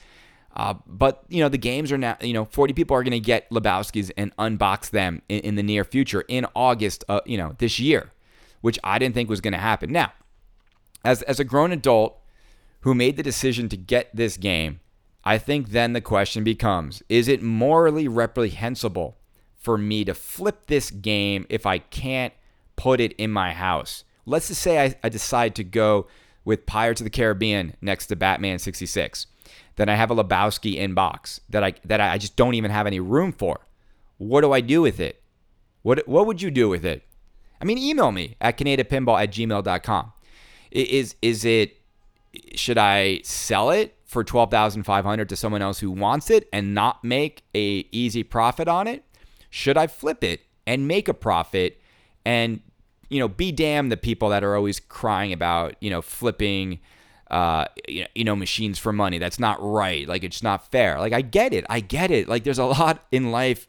Uh, 0.54 0.74
but 0.84 1.22
you 1.28 1.40
know 1.40 1.48
the 1.48 1.58
games 1.58 1.92
are 1.92 1.98
now. 1.98 2.16
You 2.20 2.32
know, 2.32 2.44
40 2.44 2.74
people 2.74 2.96
are 2.96 3.04
going 3.04 3.12
to 3.12 3.20
get 3.20 3.48
Lebowski's 3.50 4.10
and 4.10 4.34
unbox 4.36 4.90
them 4.90 5.22
in, 5.28 5.40
in 5.40 5.54
the 5.54 5.62
near 5.62 5.84
future 5.84 6.24
in 6.26 6.44
August. 6.56 7.04
Uh, 7.08 7.20
you 7.24 7.38
know, 7.38 7.54
this 7.58 7.78
year, 7.78 8.10
which 8.60 8.76
I 8.82 8.98
didn't 8.98 9.14
think 9.14 9.30
was 9.30 9.40
going 9.40 9.52
to 9.52 9.60
happen. 9.60 9.92
Now, 9.92 10.12
as 11.04 11.22
as 11.22 11.38
a 11.38 11.44
grown 11.44 11.70
adult 11.70 12.18
who 12.80 12.94
made 12.94 13.16
the 13.16 13.22
decision 13.22 13.68
to 13.68 13.76
get 13.76 14.14
this 14.14 14.36
game, 14.36 14.80
I 15.24 15.38
think 15.38 15.70
then 15.70 15.92
the 15.92 16.00
question 16.00 16.44
becomes: 16.44 17.02
Is 17.08 17.28
it 17.28 17.42
morally 17.42 18.08
reprehensible 18.08 19.18
for 19.56 19.76
me 19.76 20.04
to 20.04 20.14
flip 20.14 20.66
this 20.66 20.90
game 20.90 21.46
if 21.48 21.66
I 21.66 21.78
can't 21.78 22.32
put 22.76 23.00
it 23.00 23.12
in 23.14 23.30
my 23.30 23.52
house? 23.52 24.04
Let's 24.24 24.48
just 24.48 24.62
say 24.62 24.82
I, 24.82 24.94
I 25.02 25.08
decide 25.08 25.54
to 25.56 25.64
go 25.64 26.06
with 26.44 26.66
Pirates 26.66 27.00
of 27.00 27.04
the 27.04 27.10
Caribbean 27.10 27.74
next 27.80 28.06
to 28.06 28.16
Batman 28.16 28.58
66. 28.58 29.26
Then 29.76 29.88
I 29.88 29.94
have 29.94 30.10
a 30.10 30.14
Lebowski 30.14 30.78
inbox 30.78 31.40
that 31.48 31.62
I 31.62 31.74
that 31.84 32.00
I 32.00 32.18
just 32.18 32.36
don't 32.36 32.54
even 32.54 32.70
have 32.70 32.86
any 32.86 33.00
room 33.00 33.32
for. 33.32 33.60
What 34.18 34.42
do 34.42 34.52
I 34.52 34.60
do 34.60 34.82
with 34.82 35.00
it? 35.00 35.22
What 35.82 36.06
what 36.08 36.26
would 36.26 36.42
you 36.42 36.50
do 36.50 36.68
with 36.68 36.84
it? 36.84 37.02
I 37.60 37.64
mean, 37.64 37.78
email 37.78 38.10
me 38.10 38.36
at 38.40 38.56
canadapinball 38.56 39.20
at 39.22 39.30
gmail.com. 39.32 40.12
Is 40.70 41.14
is 41.20 41.44
it 41.44 41.76
should 42.54 42.78
I 42.78 43.20
sell 43.22 43.70
it 43.70 43.96
for 44.10 44.24
twelve 44.24 44.50
thousand 44.50 44.82
five 44.82 45.04
hundred 45.04 45.28
to 45.28 45.36
someone 45.36 45.62
else 45.62 45.78
who 45.78 45.90
wants 45.90 46.30
it 46.30 46.48
and 46.52 46.74
not 46.74 47.04
make 47.04 47.44
a 47.54 47.86
easy 47.92 48.24
profit 48.24 48.66
on 48.66 48.88
it? 48.88 49.04
Should 49.50 49.76
I 49.76 49.86
flip 49.86 50.24
it 50.24 50.40
and 50.66 50.88
make 50.88 51.08
a 51.08 51.14
profit 51.14 51.80
and 52.24 52.60
you 53.10 53.18
know, 53.18 53.28
be 53.28 53.52
damned 53.52 53.92
the 53.92 53.96
people 53.96 54.28
that 54.30 54.42
are 54.42 54.56
always 54.56 54.80
crying 54.80 55.32
about, 55.32 55.74
you 55.80 55.90
know, 55.90 56.00
flipping, 56.00 56.78
uh, 57.30 57.66
you 57.88 58.24
know, 58.24 58.36
machines 58.36 58.78
for 58.78 58.92
money. 58.92 59.18
That's 59.18 59.40
not 59.40 59.58
right. 59.60 60.06
Like, 60.08 60.22
it's 60.22 60.42
not 60.42 60.70
fair. 60.70 60.98
Like, 60.98 61.12
I 61.12 61.20
get 61.20 61.52
it. 61.52 61.64
I 61.68 61.80
get 61.80 62.12
it. 62.12 62.28
Like, 62.28 62.44
there's 62.44 62.58
a 62.58 62.64
lot 62.78 63.04
in 63.10 63.32
life, 63.32 63.66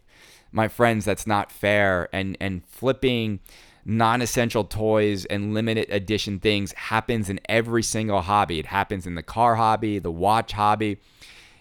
my 0.51 0.67
friends, 0.67 1.05
that's 1.05 1.25
not 1.25 1.51
fair. 1.51 2.07
And, 2.13 2.37
and 2.39 2.63
flipping 2.67 3.39
non 3.85 4.21
essential 4.21 4.63
toys 4.63 5.25
and 5.25 5.53
limited 5.53 5.89
edition 5.89 6.39
things 6.39 6.71
happens 6.73 7.29
in 7.29 7.39
every 7.47 7.83
single 7.83 8.21
hobby. 8.21 8.59
It 8.59 8.67
happens 8.67 9.07
in 9.07 9.15
the 9.15 9.23
car 9.23 9.55
hobby, 9.55 9.99
the 9.99 10.11
watch 10.11 10.51
hobby. 10.51 10.97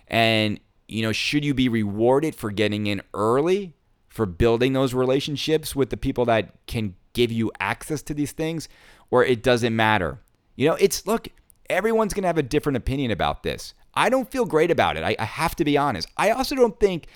And, 0.08 0.60
you 0.88 1.02
know, 1.02 1.12
should 1.12 1.44
you 1.44 1.54
be 1.54 1.68
rewarded 1.68 2.34
for 2.34 2.50
getting 2.50 2.86
in 2.86 3.02
early, 3.14 3.74
for 4.08 4.26
building 4.26 4.72
those 4.72 4.92
relationships 4.92 5.76
with 5.76 5.90
the 5.90 5.96
people 5.96 6.24
that 6.26 6.54
can 6.66 6.94
give 7.12 7.32
you 7.32 7.50
access 7.60 8.02
to 8.02 8.14
these 8.14 8.32
things 8.32 8.68
or 9.10 9.24
it 9.24 9.42
doesn't 9.42 9.74
matter. 9.74 10.18
You 10.56 10.68
know, 10.68 10.74
it's 10.74 11.06
look, 11.06 11.28
everyone's 11.68 12.14
going 12.14 12.22
to 12.22 12.28
have 12.28 12.38
a 12.38 12.42
different 12.42 12.76
opinion 12.76 13.10
about 13.10 13.42
this. 13.42 13.74
I 13.94 14.08
don't 14.08 14.30
feel 14.30 14.44
great 14.44 14.70
about 14.70 14.96
it. 14.96 15.02
I, 15.02 15.16
I, 15.18 15.24
have 15.24 15.56
to 15.56 15.64
be 15.64 15.76
honest. 15.76 16.08
I 16.16 16.30
also 16.30 16.54
don't 16.54 16.78
think 16.78 17.06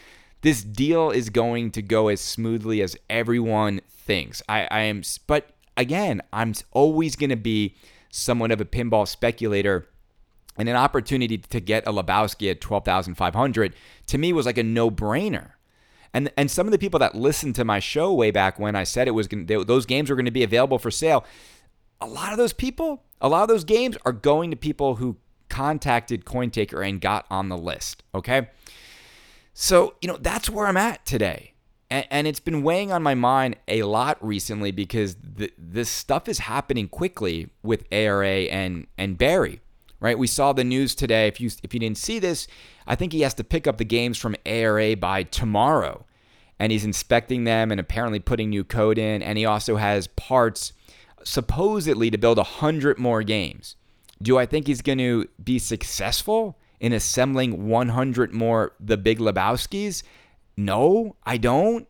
this 0.44 0.62
deal 0.62 1.10
is 1.10 1.30
going 1.30 1.70
to 1.70 1.80
go 1.80 2.08
as 2.08 2.20
smoothly 2.20 2.82
as 2.82 2.98
everyone 3.08 3.80
thinks. 3.88 4.42
I, 4.46 4.68
I 4.70 4.80
am, 4.80 5.00
but 5.26 5.48
again, 5.74 6.20
I'm 6.34 6.52
always 6.70 7.16
going 7.16 7.30
to 7.30 7.36
be 7.36 7.76
somewhat 8.10 8.52
of 8.52 8.60
a 8.60 8.66
pinball 8.66 9.08
speculator. 9.08 9.88
And 10.58 10.68
an 10.68 10.76
opportunity 10.76 11.38
to 11.38 11.60
get 11.60 11.88
a 11.88 11.92
Lebowski 11.92 12.50
at 12.50 12.60
12,500 12.60 13.74
to 14.06 14.18
me 14.18 14.34
was 14.34 14.44
like 14.44 14.58
a 14.58 14.62
no 14.62 14.90
brainer. 14.90 15.52
And 16.12 16.30
and 16.36 16.50
some 16.50 16.66
of 16.66 16.72
the 16.72 16.78
people 16.78 17.00
that 17.00 17.14
listened 17.14 17.54
to 17.56 17.64
my 17.64 17.80
show 17.80 18.12
way 18.12 18.30
back 18.30 18.58
when 18.58 18.76
I 18.76 18.84
said 18.84 19.08
it 19.08 19.12
was 19.12 19.26
going 19.26 19.46
to 19.46 19.64
those 19.64 19.86
games 19.86 20.10
were 20.10 20.16
going 20.16 20.26
to 20.26 20.30
be 20.30 20.44
available 20.44 20.78
for 20.78 20.90
sale, 20.90 21.24
a 22.02 22.06
lot 22.06 22.32
of 22.32 22.38
those 22.38 22.52
people, 22.52 23.02
a 23.20 23.30
lot 23.30 23.42
of 23.42 23.48
those 23.48 23.64
games 23.64 23.96
are 24.04 24.12
going 24.12 24.50
to 24.50 24.56
people 24.56 24.96
who 24.96 25.16
contacted 25.48 26.26
CoinTaker 26.26 26.86
and 26.86 27.00
got 27.00 27.24
on 27.30 27.48
the 27.48 27.58
list, 27.58 28.04
okay? 28.14 28.48
So, 29.54 29.94
you 30.02 30.08
know, 30.08 30.18
that's 30.18 30.50
where 30.50 30.66
I'm 30.66 30.76
at 30.76 31.06
today. 31.06 31.54
And, 31.90 32.06
and 32.10 32.26
it's 32.26 32.40
been 32.40 32.62
weighing 32.62 32.92
on 32.92 33.02
my 33.02 33.14
mind 33.14 33.56
a 33.68 33.84
lot 33.84 34.18
recently 34.24 34.72
because 34.72 35.16
the, 35.16 35.50
this 35.56 35.88
stuff 35.88 36.28
is 36.28 36.40
happening 36.40 36.88
quickly 36.88 37.48
with 37.62 37.84
ARA 37.90 38.26
and 38.26 38.86
and 38.98 39.16
Barry 39.16 39.60
right? 40.00 40.18
We 40.18 40.26
saw 40.26 40.52
the 40.52 40.64
news 40.64 40.94
today. 40.94 41.28
If 41.28 41.40
you 41.40 41.50
if 41.62 41.72
you 41.72 41.80
didn't 41.80 41.96
see 41.96 42.18
this, 42.18 42.46
I 42.86 42.94
think 42.94 43.14
he 43.14 43.22
has 43.22 43.32
to 43.34 43.44
pick 43.44 43.66
up 43.66 43.78
the 43.78 43.86
games 43.86 44.18
from 44.18 44.36
ARA 44.44 44.96
by 44.96 45.22
tomorrow. 45.22 46.04
and 46.58 46.70
he's 46.70 46.84
inspecting 46.84 47.44
them 47.44 47.70
and 47.72 47.80
apparently 47.80 48.20
putting 48.20 48.50
new 48.50 48.64
code 48.64 48.98
in. 48.98 49.22
And 49.22 49.38
he 49.38 49.46
also 49.46 49.76
has 49.76 50.06
parts 50.08 50.72
supposedly 51.24 52.10
to 52.10 52.18
build 52.18 52.36
100 52.36 52.98
more 52.98 53.22
games. 53.22 53.76
Do 54.22 54.38
I 54.38 54.46
think 54.46 54.66
he's 54.66 54.82
going 54.82 54.98
to 54.98 55.26
be 55.42 55.58
successful 55.58 56.58
in 56.84 56.92
assembling 56.92 57.66
100 57.66 58.34
more 58.34 58.74
The 58.78 58.98
Big 58.98 59.18
Lebowskis? 59.18 60.02
No, 60.54 61.16
I 61.24 61.38
don't. 61.38 61.88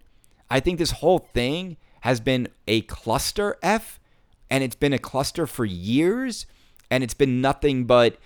I 0.49 0.61
think 0.61 0.79
this 0.79 0.93
whole 0.93 1.19
thing 1.19 1.79
has 2.03 2.21
been 2.21 2.47
a 2.69 2.83
cluster 2.83 3.57
F, 3.61 3.99
and 4.49 4.63
it's 4.63 4.77
been 4.77 4.93
a 4.93 4.99
cluster 5.01 5.49
for 5.49 5.65
years, 5.65 6.47
and 6.93 7.03
it's 7.03 7.13
been 7.13 7.41
nothing 7.41 7.87
but 7.87 8.19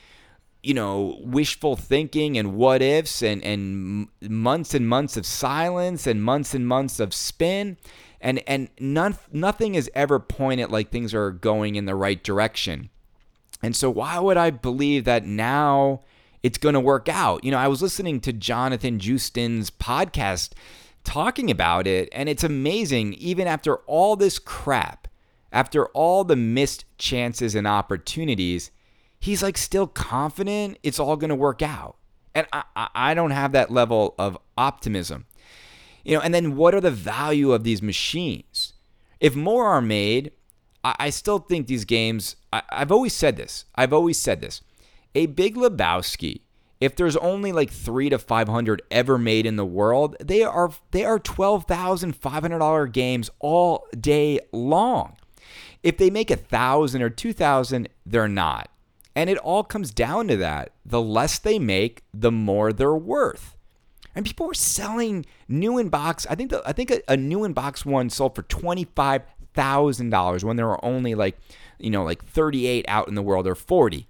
you 0.62 0.74
know, 0.74 1.18
wishful 1.22 1.74
thinking 1.74 2.36
and 2.36 2.54
what 2.54 2.82
ifs 2.82 3.22
and, 3.22 3.42
and 3.42 4.08
months 4.20 4.74
and 4.74 4.86
months 4.86 5.16
of 5.16 5.24
silence 5.24 6.06
and 6.06 6.22
months 6.22 6.52
and 6.52 6.68
months 6.68 7.00
of 7.00 7.14
spin. 7.14 7.78
And, 8.20 8.42
and 8.46 8.68
none, 8.78 9.16
nothing 9.32 9.74
is 9.74 9.90
ever 9.94 10.18
pointed 10.18 10.70
like 10.70 10.90
things 10.90 11.14
are 11.14 11.30
going 11.30 11.76
in 11.76 11.86
the 11.86 11.94
right 11.94 12.22
direction. 12.22 12.90
And 13.62 13.74
so, 13.74 13.88
why 13.88 14.18
would 14.18 14.36
I 14.36 14.50
believe 14.50 15.04
that 15.04 15.24
now 15.24 16.02
it's 16.42 16.58
going 16.58 16.74
to 16.74 16.80
work 16.80 17.08
out? 17.08 17.44
You 17.44 17.50
know, 17.50 17.58
I 17.58 17.68
was 17.68 17.82
listening 17.82 18.20
to 18.20 18.32
Jonathan 18.32 18.98
Justin's 18.98 19.70
podcast 19.70 20.52
talking 21.04 21.50
about 21.50 21.86
it, 21.86 22.08
and 22.12 22.28
it's 22.28 22.44
amazing, 22.44 23.14
even 23.14 23.46
after 23.46 23.76
all 23.86 24.16
this 24.16 24.38
crap, 24.38 25.08
after 25.52 25.86
all 25.86 26.24
the 26.24 26.36
missed 26.36 26.84
chances 26.98 27.54
and 27.54 27.66
opportunities 27.66 28.70
he's 29.20 29.42
like 29.42 29.58
still 29.58 29.86
confident 29.86 30.78
it's 30.82 30.98
all 30.98 31.16
going 31.16 31.30
to 31.30 31.34
work 31.34 31.62
out. 31.62 31.96
And 32.34 32.46
I, 32.52 32.88
I 32.94 33.14
don't 33.14 33.32
have 33.32 33.52
that 33.52 33.70
level 33.70 34.14
of 34.18 34.38
optimism. 34.56 35.26
You 36.04 36.16
know, 36.16 36.22
and 36.22 36.32
then 36.32 36.56
what 36.56 36.74
are 36.74 36.80
the 36.80 36.90
value 36.90 37.52
of 37.52 37.64
these 37.64 37.82
machines? 37.82 38.74
If 39.18 39.34
more 39.34 39.66
are 39.66 39.82
made, 39.82 40.32
I, 40.84 40.94
I 40.98 41.10
still 41.10 41.38
think 41.38 41.66
these 41.66 41.84
games, 41.84 42.36
I, 42.52 42.62
I've 42.70 42.92
always 42.92 43.12
said 43.12 43.36
this. 43.36 43.64
I've 43.74 43.92
always 43.92 44.18
said 44.18 44.40
this. 44.40 44.62
A 45.14 45.26
Big 45.26 45.56
Lebowski, 45.56 46.42
if 46.80 46.94
there's 46.94 47.16
only 47.16 47.52
like 47.52 47.70
three 47.70 48.08
to 48.08 48.18
500 48.18 48.82
ever 48.90 49.18
made 49.18 49.46
in 49.46 49.56
the 49.56 49.66
world, 49.66 50.16
they 50.20 50.42
are 50.42 50.70
they 50.90 51.04
are 51.04 51.18
$12,500 51.18 52.92
games 52.92 53.30
all 53.40 53.86
day 53.98 54.40
long. 54.52 55.16
If 55.82 55.96
they 55.96 56.10
make 56.10 56.30
a 56.30 56.36
thousand 56.36 57.02
or 57.02 57.10
two 57.10 57.32
thousand, 57.32 57.88
they're 58.04 58.28
not. 58.28 58.70
And 59.14 59.28
it 59.28 59.38
all 59.38 59.64
comes 59.64 59.90
down 59.90 60.28
to 60.28 60.36
that. 60.36 60.72
The 60.84 61.00
less 61.00 61.38
they 61.38 61.58
make, 61.58 62.02
the 62.14 62.30
more 62.30 62.72
they're 62.72 62.94
worth. 62.94 63.56
And 64.14 64.24
people 64.24 64.46
were 64.46 64.54
selling 64.54 65.26
new 65.48 65.78
in 65.78 65.88
box. 65.88 66.26
I 66.28 66.34
think 66.34 66.50
the, 66.50 66.62
I 66.66 66.72
think 66.72 66.90
a, 66.90 67.02
a 67.08 67.16
new 67.16 67.44
in 67.44 67.52
box 67.52 67.84
one 67.84 68.10
sold 68.10 68.34
for 68.34 68.42
twenty 68.42 68.84
five 68.96 69.22
thousand 69.54 70.10
dollars 70.10 70.44
when 70.44 70.56
there 70.56 70.66
were 70.66 70.84
only 70.84 71.14
like, 71.14 71.38
you 71.78 71.90
know, 71.90 72.04
like 72.04 72.24
thirty 72.24 72.66
eight 72.66 72.84
out 72.88 73.08
in 73.08 73.14
the 73.14 73.22
world 73.22 73.46
or 73.46 73.54
forty. 73.54 74.08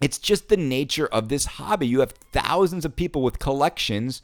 It's 0.00 0.18
just 0.18 0.48
the 0.48 0.56
nature 0.56 1.06
of 1.06 1.28
this 1.28 1.46
hobby. 1.46 1.86
You 1.86 2.00
have 2.00 2.12
thousands 2.32 2.84
of 2.84 2.96
people 2.96 3.22
with 3.22 3.38
collections 3.38 4.22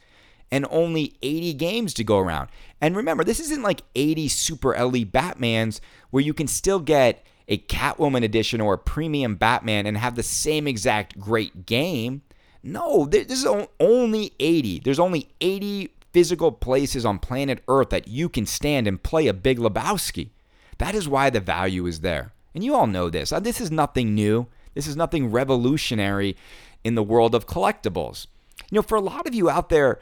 and 0.51 0.67
only 0.71 1.15
80 1.23 1.55
games 1.55 1.95
to 1.95 2.05
go 2.05 2.19
around. 2.19 2.49
And 2.81 2.97
remember, 2.97 3.25
this 3.25 3.41
isn't 3.41 3.63
like 3.63 3.83
80 3.95 4.29
super 4.29 4.75
elite 4.75 5.11
Batmans 5.11 5.81
where 6.11 6.23
you 6.23 6.35
can 6.35 6.47
still 6.47 6.79
get 6.79 7.25
a 7.49 7.59
Catwoman 7.59 8.23
edition 8.23 8.61
or 8.61 8.75
a 8.75 8.79
premium 8.79 9.37
Batman 9.37 9.87
and 9.87 9.97
have 9.97 10.15
the 10.15 10.23
same 10.23 10.67
exact 10.67 11.19
great 11.19 11.67
game. 11.67 12.23
No, 12.63 13.05
this 13.07 13.31
is 13.31 13.47
only 13.81 14.33
80. 14.41 14.81
There's 14.81 14.99
only 14.99 15.29
80 15.41 15.91
physical 16.13 16.53
places 16.53 17.05
on 17.05 17.19
planet 17.19 17.63
Earth 17.69 17.91
that 17.91 18.09
you 18.09 18.29
can 18.29 18.47
stand 18.47 18.87
and 18.87 19.03
play 19.03 19.27
a 19.27 19.35
Big 19.35 19.59
Lebowski. 19.59 20.31
That 20.79 20.95
is 20.95 21.09
why 21.09 21.31
the 21.31 21.41
value 21.41 21.87
is 21.87 22.01
there. 22.01 22.33
And 22.55 22.65
you 22.65 22.75
all 22.75 22.87
know 22.87 23.11
this. 23.11 23.33
Uh, 23.33 23.41
this 23.41 23.61
is 23.61 23.71
nothing 23.71 24.15
new. 24.15 24.47
This 24.75 24.87
is 24.87 24.97
nothing 24.97 25.31
revolutionary 25.31 26.37
in 26.83 26.95
the 26.95 27.03
world 27.03 27.35
of 27.35 27.47
collectibles. 27.47 28.27
You 28.71 28.77
know, 28.77 28.83
for 28.83 28.97
a 28.97 29.01
lot 29.01 29.27
of 29.27 29.35
you 29.35 29.49
out 29.49 29.69
there, 29.69 30.01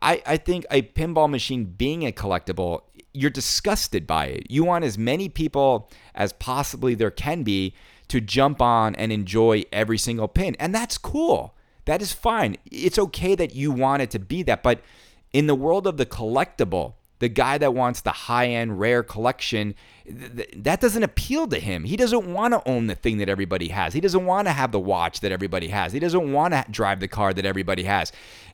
I, 0.00 0.22
I 0.24 0.36
think 0.36 0.64
a 0.70 0.82
pinball 0.82 1.28
machine 1.28 1.64
being 1.64 2.06
a 2.06 2.12
collectible 2.12 2.82
you're 3.12 3.30
disgusted 3.30 4.06
by 4.06 4.26
it. 4.26 4.50
You 4.50 4.64
want 4.64 4.84
as 4.84 4.96
many 4.96 5.28
people 5.28 5.90
as 6.14 6.32
possibly 6.32 6.94
there 6.94 7.10
can 7.10 7.42
be 7.42 7.74
to 8.08 8.20
jump 8.20 8.60
on 8.60 8.94
and 8.94 9.12
enjoy 9.12 9.64
every 9.72 9.98
single 9.98 10.28
pin. 10.28 10.56
And 10.58 10.74
that's 10.74 10.98
cool. 10.98 11.54
That 11.84 12.02
is 12.02 12.12
fine. 12.12 12.56
It's 12.70 12.98
okay 12.98 13.34
that 13.34 13.54
you 13.54 13.72
want 13.72 14.02
it 14.02 14.10
to 14.12 14.18
be 14.18 14.42
that. 14.44 14.62
But 14.62 14.80
in 15.32 15.46
the 15.46 15.54
world 15.54 15.86
of 15.86 15.96
the 15.96 16.06
collectible, 16.06 16.94
the 17.22 17.28
guy 17.28 17.56
that 17.56 17.72
wants 17.72 18.00
the 18.00 18.10
high 18.10 18.48
end 18.48 18.80
rare 18.80 19.04
collection, 19.04 19.76
that 20.06 20.80
doesn't 20.80 21.04
appeal 21.04 21.46
to 21.46 21.60
him. 21.60 21.84
He 21.84 21.96
doesn't 21.96 22.32
want 22.32 22.52
to 22.52 22.68
own 22.68 22.88
the 22.88 22.96
thing 22.96 23.18
that 23.18 23.28
everybody 23.28 23.68
has. 23.68 23.94
He 23.94 24.00
doesn't 24.00 24.26
want 24.26 24.48
to 24.48 24.52
have 24.52 24.72
the 24.72 24.80
watch 24.80 25.20
that 25.20 25.30
everybody 25.30 25.68
has. 25.68 25.92
He 25.92 26.00
doesn't 26.00 26.32
want 26.32 26.52
to 26.52 26.64
drive 26.68 26.98
the 26.98 27.06
car 27.06 27.32
that 27.32 27.46
everybody 27.46 27.84
has. 27.84 28.10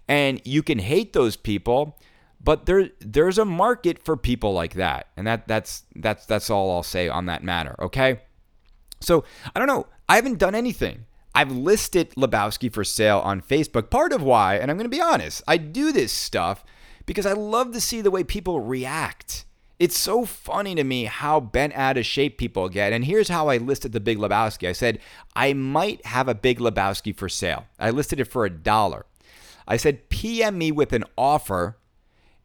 And 0.07 0.43
you 0.45 0.63
can 0.63 0.79
hate 0.79 1.15
those 1.15 1.35
people 1.35 1.99
but 2.41 2.67
there 2.67 2.91
there's 3.01 3.37
a 3.37 3.45
market 3.45 3.99
for 3.99 4.17
people 4.17 4.53
like 4.53 4.75
that. 4.75 5.09
And 5.17 5.27
that 5.27 5.49
that's 5.49 5.83
that's 5.97 6.25
that's 6.27 6.51
all 6.51 6.71
I'll 6.71 6.85
say 6.85 7.09
on 7.09 7.27
that 7.27 7.43
matter, 7.43 7.75
okay? 7.81 8.21
So, 9.01 9.25
I 9.55 9.59
don't 9.59 9.67
know. 9.67 9.87
I 10.09 10.17
haven't 10.17 10.39
done 10.39 10.55
anything. 10.55 11.07
I've 11.35 11.51
listed 11.51 12.11
Lebowski 12.17 12.73
for 12.73 12.85
sale 12.85 13.19
on 13.19 13.41
Facebook. 13.41 13.91
Part 13.91 14.13
of 14.13 14.23
why, 14.23 14.57
and 14.57 14.71
I'm 14.71 14.77
going 14.77 14.91
to 14.91 14.97
be 14.97 15.01
honest, 15.01 15.43
I 15.49 15.57
do 15.57 15.91
this 15.91 16.13
stuff 16.13 16.65
because 17.09 17.25
I 17.25 17.33
love 17.33 17.73
to 17.73 17.81
see 17.81 18.03
the 18.03 18.11
way 18.11 18.23
people 18.23 18.61
react. 18.61 19.47
It's 19.79 19.97
so 19.97 20.27
funny 20.27 20.75
to 20.75 20.85
me 20.85 21.05
how 21.05 21.41
bent 21.41 21.73
out 21.73 21.97
of 21.97 22.05
shape 22.05 22.37
people 22.37 22.69
get. 22.69 22.93
And 22.93 23.03
here's 23.03 23.31
how 23.31 23.49
I 23.49 23.57
listed 23.57 23.93
the 23.93 23.99
Big 23.99 24.19
Lebowski. 24.19 24.69
I 24.69 24.73
said, 24.73 24.99
I 25.35 25.55
might 25.55 26.05
have 26.05 26.29
a 26.29 26.35
Big 26.35 26.59
Lebowski 26.59 27.17
for 27.17 27.31
sale. 27.31 27.65
I 27.79 27.89
listed 27.91 28.21
it 28.21 28.27
for 28.27 28.45
a 28.45 28.51
dollar. 28.51 29.07
I 29.67 29.79
said, 29.79 30.11
PM 30.11 30.59
me 30.59 30.71
with 30.71 30.93
an 30.93 31.05
offer 31.17 31.79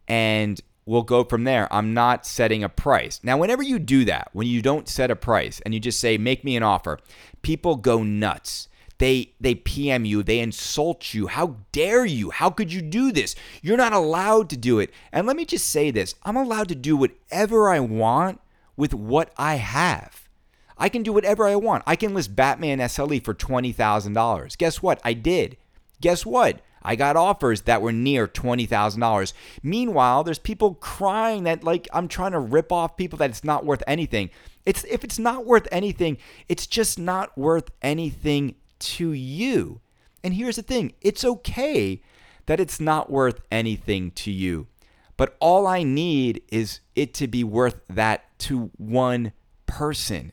and 0.08 0.62
we'll 0.86 1.04
go 1.04 1.26
from 1.26 1.44
there. 1.44 1.68
I'm 1.70 1.94
not 1.94 2.26
setting 2.26 2.64
a 2.64 2.70
price. 2.70 3.20
Now, 3.22 3.38
whenever 3.38 3.64
you 3.64 3.80
do 3.80 4.06
that, 4.06 4.30
when 4.32 4.48
you 4.48 4.62
don't 4.62 4.88
set 4.88 5.12
a 5.12 5.16
price 5.18 5.60
and 5.66 5.74
you 5.74 5.82
just 5.82 6.00
say, 6.00 6.18
make 6.18 6.46
me 6.46 6.56
an 6.56 6.64
offer, 6.64 7.00
people 7.42 7.76
go 7.76 8.02
nuts. 8.02 8.70
They 9.00 9.34
they 9.40 9.56
PM 9.56 10.06
you, 10.06 10.24
they 10.24 10.40
insult 10.40 11.14
you. 11.14 11.28
How 11.28 11.58
dare 11.72 12.06
you? 12.06 12.30
How 12.30 12.50
could 12.50 12.72
you 12.72 12.82
do 12.82 13.12
this? 13.12 13.36
You're 13.62 13.78
not 13.78 13.94
allowed 13.94 14.50
to 14.52 14.58
do 14.58 14.80
it. 14.80 14.92
And 15.12 15.28
let 15.28 15.36
me 15.36 15.46
just 15.46 15.70
say 15.70 15.92
this 15.92 16.16
I'm 16.24 16.38
allowed 16.38 16.70
to 16.70 16.76
do 16.76 16.96
whatever 16.96 17.70
I 17.70 17.80
want 17.80 18.40
with 18.76 18.94
what 18.94 19.34
I 19.38 19.56
have. 19.56 20.30
I 20.78 20.90
can 20.90 21.04
do 21.04 21.14
whatever 21.14 21.46
I 21.46 21.56
want. 21.56 21.84
I 21.86 21.96
can 21.96 22.14
list 22.14 22.36
Batman 22.36 22.80
SLE 22.80 23.24
for 23.24 23.34
$20,000. 23.34 24.58
Guess 24.58 24.82
what? 24.82 25.00
I 25.04 25.14
did. 25.14 25.58
Guess 26.02 26.26
what? 26.26 26.62
I 26.82 26.96
got 26.96 27.16
offers 27.16 27.62
that 27.62 27.82
were 27.82 27.92
near 27.92 28.28
$20,000. 28.28 29.34
Meanwhile, 29.62 30.24
there's 30.24 30.40
people 30.40 30.76
crying 30.76 31.44
that 31.44 31.64
like 31.64 31.88
I'm 31.94 32.08
trying 32.08 32.34
to 32.34 32.40
rip 32.40 32.72
off 32.72 32.98
people 32.98 33.18
that 33.20 33.30
it's 33.30 33.44
not 33.44 33.66
worth 33.66 33.84
anything. 33.88 34.30
It's 34.66 34.84
if 34.86 35.04
it's 35.04 35.20
not 35.20 35.46
worth 35.46 35.68
anything, 35.72 36.18
it's 36.50 36.68
just 36.68 37.00
not 37.00 37.38
worth 37.38 37.72
anything 37.82 38.56
to 38.96 39.12
you. 39.12 39.82
And 40.24 40.34
here's 40.34 40.56
the 40.56 40.64
thing, 40.64 40.94
it's 41.02 41.26
okay 41.26 42.02
that 42.46 42.60
it's 42.60 42.80
not 42.80 43.10
worth 43.10 43.42
anything 43.52 44.12
to 44.12 44.32
you. 44.32 44.68
But 45.16 45.36
all 45.40 45.68
I 45.68 45.84
need 45.84 46.42
is 46.50 46.80
it 46.96 47.14
to 47.16 47.28
be 47.28 47.44
worth 47.44 47.82
that 47.90 48.38
to 48.40 48.72
one 48.78 49.32
person. 49.66 50.32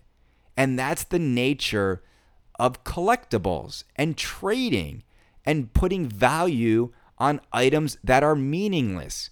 And 0.57 0.79
that's 0.79 1.05
the 1.05 1.19
nature 1.19 2.03
of 2.59 2.85
collectibles 2.85 3.85
and 3.97 4.17
trading 4.17 5.03
and 5.45 5.73
putting 5.73 6.09
value 6.09 6.93
on 7.19 7.41
items 7.53 7.99
that 8.03 8.23
are 8.23 8.35
meaningless. 8.35 9.31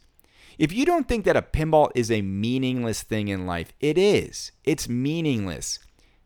If 0.58 0.72
you 0.72 0.84
don't 0.84 1.06
think 1.06 1.24
that 1.24 1.36
a 1.36 1.42
pinball 1.42 1.90
is 1.94 2.10
a 2.10 2.22
meaningless 2.22 3.02
thing 3.02 3.28
in 3.28 3.46
life, 3.46 3.72
it 3.80 3.96
is. 3.96 4.50
It's 4.64 4.88
meaningless. 4.88 5.78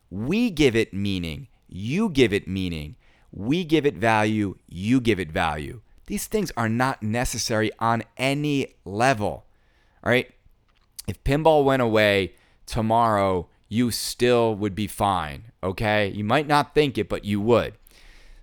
We 0.09 0.49
give 0.49 0.75
it 0.75 0.93
meaning. 0.93 1.47
You 1.75 2.09
give 2.09 2.31
it 2.31 2.47
meaning. 2.47 2.97
We 3.31 3.63
give 3.63 3.83
it 3.83 3.95
value. 3.95 4.57
You 4.69 5.01
give 5.01 5.19
it 5.19 5.31
value. 5.31 5.81
These 6.05 6.27
things 6.27 6.51
are 6.55 6.69
not 6.69 7.01
necessary 7.01 7.71
on 7.79 8.03
any 8.15 8.75
level. 8.85 9.45
All 10.03 10.11
right? 10.11 10.29
If 11.07 11.23
pinball 11.23 11.65
went 11.65 11.81
away 11.81 12.33
tomorrow, 12.67 13.47
you 13.69 13.89
still 13.89 14.53
would 14.53 14.75
be 14.75 14.85
fine. 14.85 15.45
Okay? 15.63 16.09
You 16.09 16.23
might 16.23 16.47
not 16.47 16.75
think 16.75 16.99
it, 16.99 17.09
but 17.09 17.25
you 17.25 17.41
would. 17.41 17.73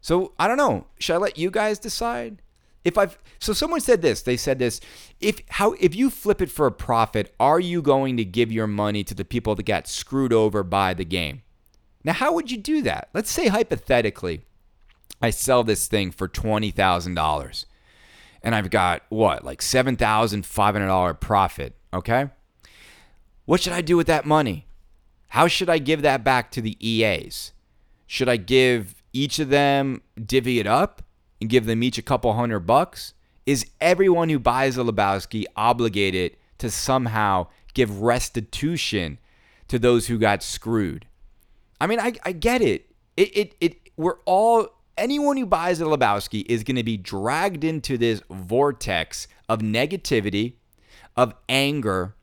So 0.01 0.33
I 0.37 0.49
don't 0.49 0.57
know. 0.57 0.87
Should 0.99 1.14
I 1.14 1.19
let 1.19 1.38
you 1.38 1.53
guys 1.53 1.79
decide? 1.79 2.43
If 2.85 2.99
I've 2.99 3.16
so 3.38 3.53
someone 3.53 3.81
said 3.81 4.03
this, 4.03 4.23
they 4.23 4.37
said 4.37 4.59
this, 4.59 4.81
if 5.21 5.40
how 5.51 5.73
if 5.79 5.95
you 5.95 6.11
flip 6.11 6.43
it 6.43 6.51
for 6.51 6.66
a 6.66 6.73
profit, 6.73 7.33
are 7.38 7.61
you 7.61 7.81
going 7.81 8.16
to 8.16 8.25
give 8.25 8.51
your 8.51 8.66
money 8.66 9.05
to 9.05 9.14
the 9.14 9.25
people 9.25 9.55
that 9.55 9.66
got 9.66 9.87
screwed 9.87 10.33
over 10.33 10.64
by 10.64 10.95
the 10.95 11.05
game? 11.05 11.43
Now, 12.05 12.15
how 12.15 12.33
would 12.33 12.51
you 12.51 12.57
do 12.57 12.83
that? 12.83 13.09
Let's 13.13 13.31
say 13.31 13.49
hypothetically, 13.49 14.45
I 15.21 15.31
sell 15.31 15.65
this 15.65 15.87
thing 15.87 16.11
for 16.11 16.29
$20,000. 16.29 17.65
and 18.43 18.55
I've 18.55 18.71
got 18.71 19.03
what, 19.09 19.45
like 19.45 19.61
$7,500 19.61 21.21
profit, 21.21 21.75
okay? 21.93 22.31
What 23.45 23.61
should 23.61 23.73
I 23.73 23.81
do 23.83 23.97
with 23.97 24.07
that 24.07 24.25
money? 24.25 24.67
How 25.29 25.47
should 25.47 25.69
I 25.69 25.79
give 25.79 26.03
that 26.03 26.25
back 26.25 26.51
to 26.53 26.61
the 26.61 26.77
EAs? 26.81 27.53
Should 28.07 28.29
I 28.29 28.37
give 28.37 28.95
each 29.13 29.39
of 29.39 29.51
them, 29.51 30.03
divvy 30.25 30.59
it 30.59 30.67
up 30.67 31.03
and 31.41 31.51
give 31.51 31.67
them 31.67 31.83
each 31.83 31.99
a 31.99 32.03
couple 32.03 32.33
hundred 32.33 32.61
bucks? 32.61 33.15
Is 33.47 33.67
everyone 33.81 34.29
who 34.29 34.39
buys 34.39 34.77
a 34.77 34.83
Lebowski 34.83 35.45
obligated 35.57 36.37
to 36.59 36.71
somehow 36.71 37.49
give 37.75 38.03
restitution 38.03 39.19
to 39.69 39.79
those 39.79 40.07
who 40.07 40.19
got 40.19 40.43
screwed? 40.43 41.07
I 41.81 41.87
mean, 41.87 42.01
I, 42.01 42.12
I 42.25 42.33
get 42.33 42.62
it. 42.62 42.90
It, 43.16 43.37
it. 43.37 43.55
it 43.61 43.77
we're 43.97 44.19
all 44.25 44.69
anyone 44.97 45.37
who 45.37 45.47
buys 45.47 45.81
a 45.81 45.85
Lebowski 45.85 46.45
is 46.49 46.62
going 46.62 46.77
to 46.77 46.83
be 46.83 46.97
dragged 46.97 47.64
into 47.64 47.99
this 47.99 48.23
vortex 48.31 49.27
of 49.49 49.61
negativity, 49.61 50.55
of 51.16 51.35
anger. 51.49 52.14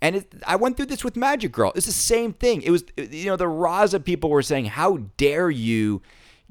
And 0.00 0.16
it, 0.16 0.34
I 0.46 0.56
went 0.56 0.76
through 0.76 0.86
this 0.86 1.04
with 1.04 1.16
Magic 1.16 1.52
Girl. 1.52 1.72
It's 1.74 1.86
the 1.86 1.92
same 1.92 2.32
thing. 2.32 2.62
It 2.62 2.70
was, 2.70 2.84
you 2.96 3.26
know, 3.26 3.36
the 3.36 3.44
Raza 3.44 4.02
people 4.02 4.30
were 4.30 4.42
saying, 4.42 4.66
How 4.66 4.98
dare 5.16 5.50
you 5.50 6.02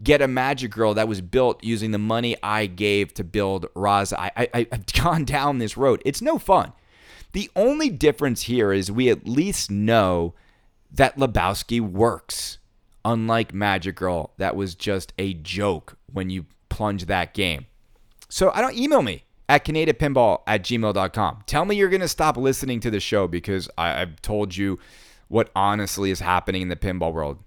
get 0.02 0.22
a 0.22 0.28
Magic 0.28 0.72
Girl 0.72 0.94
that 0.94 1.08
was 1.08 1.22
built 1.22 1.63
using 1.63 1.92
the 1.92 1.98
money 1.98 2.36
I 2.42 2.68
gave 2.68 3.13
to 3.16 3.24
build 3.24 3.68
Raza? 3.74 4.13
I, 4.18 4.32
I, 4.54 4.68
I've 4.72 4.86
gone 4.94 5.26
down 5.26 5.58
this 5.58 5.76
road. 5.76 6.02
It's 6.06 6.22
no 6.22 6.38
fun. 6.38 6.74
The 7.34 7.50
only 7.56 7.89
difference 7.89 8.44
here 8.44 8.72
is 8.72 8.92
we 8.92 9.10
at 9.10 9.28
least 9.28 9.72
know 9.72 10.36
that 10.94 11.18
Lebowski 11.18 11.82
works 11.82 12.60
unlike 13.06 13.54
Magic 13.54 13.96
Girl, 13.96 14.34
that 14.38 14.56
was 14.56 14.76
just 14.76 15.14
a 15.18 15.34
joke 15.34 15.98
when 16.12 16.30
you 16.30 16.46
plunge 16.70 17.06
that 17.06 17.34
game. 17.34 17.66
So 18.30 18.52
I 18.54 18.62
don't 18.62 18.76
email 18.76 19.02
me 19.02 19.26
at 19.50 19.66
canadapinball 19.66 20.42
at 20.48 20.64
gmail.com. 20.64 21.44
Tell 21.46 21.66
me 21.66 21.76
you're 21.76 21.90
going 21.90 22.02
to 22.02 22.08
stop 22.08 22.38
listening 22.38 22.80
to 22.82 22.90
the 22.90 23.00
show 23.00 23.28
because 23.28 23.70
I, 23.78 24.02
I've 24.02 24.22
told 24.22 24.56
you 24.56 24.80
what 25.28 25.52
honestly 25.56 26.12
is 26.12 26.20
happening 26.20 26.64
in 26.64 26.70
the 26.70 26.76
pinball 26.76 27.14
world. 27.14 27.40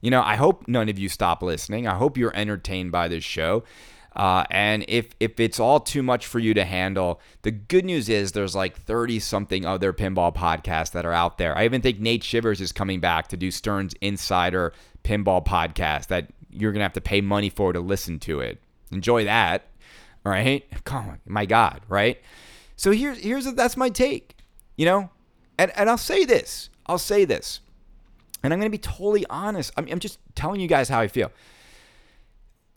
You 0.00 0.10
know, 0.10 0.22
I 0.22 0.36
hope 0.36 0.66
none 0.66 0.88
of 0.88 0.98
you 0.98 1.08
stop 1.08 1.42
listening. 1.42 1.86
I 1.86 1.94
hope 1.94 2.18
you're 2.18 2.36
entertained 2.36 2.92
by 2.92 3.08
this 3.08 3.24
show. 3.24 3.62
Uh, 4.14 4.44
and 4.50 4.84
if 4.88 5.08
if 5.20 5.40
it's 5.40 5.58
all 5.58 5.80
too 5.80 6.02
much 6.02 6.26
for 6.26 6.38
you 6.38 6.52
to 6.54 6.64
handle, 6.64 7.20
the 7.42 7.50
good 7.50 7.84
news 7.84 8.08
is 8.08 8.32
there's 8.32 8.54
like 8.54 8.76
30 8.76 9.18
something 9.20 9.64
other 9.64 9.92
pinball 9.92 10.34
podcasts 10.34 10.92
that 10.92 11.06
are 11.06 11.12
out 11.12 11.38
there. 11.38 11.56
I 11.56 11.64
even 11.64 11.80
think 11.80 11.98
Nate 11.98 12.22
Shivers 12.22 12.60
is 12.60 12.72
coming 12.72 13.00
back 13.00 13.28
to 13.28 13.36
do 13.36 13.50
Stern's 13.50 13.94
Insider 14.00 14.74
Pinball 15.02 15.44
podcast 15.44 16.08
that 16.08 16.28
you're 16.50 16.72
gonna 16.72 16.84
have 16.84 16.92
to 16.92 17.00
pay 17.00 17.22
money 17.22 17.48
for 17.48 17.72
to 17.72 17.80
listen 17.80 18.18
to 18.20 18.40
it. 18.40 18.62
Enjoy 18.90 19.24
that, 19.24 19.66
right? 20.24 20.64
Come 20.84 21.08
on, 21.08 21.20
my 21.24 21.46
God, 21.46 21.80
right? 21.88 22.20
So 22.76 22.90
here's 22.90 23.18
here's 23.18 23.46
a, 23.46 23.52
that's 23.52 23.78
my 23.78 23.88
take, 23.88 24.36
you 24.76 24.84
know, 24.84 25.08
and 25.56 25.72
and 25.74 25.88
I'll 25.88 25.96
say 25.96 26.26
this, 26.26 26.68
I'll 26.84 26.98
say 26.98 27.24
this, 27.24 27.60
and 28.42 28.52
I'm 28.52 28.58
gonna 28.60 28.68
be 28.68 28.76
totally 28.76 29.24
honest. 29.30 29.72
I'm, 29.78 29.88
I'm 29.90 30.00
just 30.00 30.18
telling 30.34 30.60
you 30.60 30.68
guys 30.68 30.90
how 30.90 31.00
I 31.00 31.08
feel. 31.08 31.32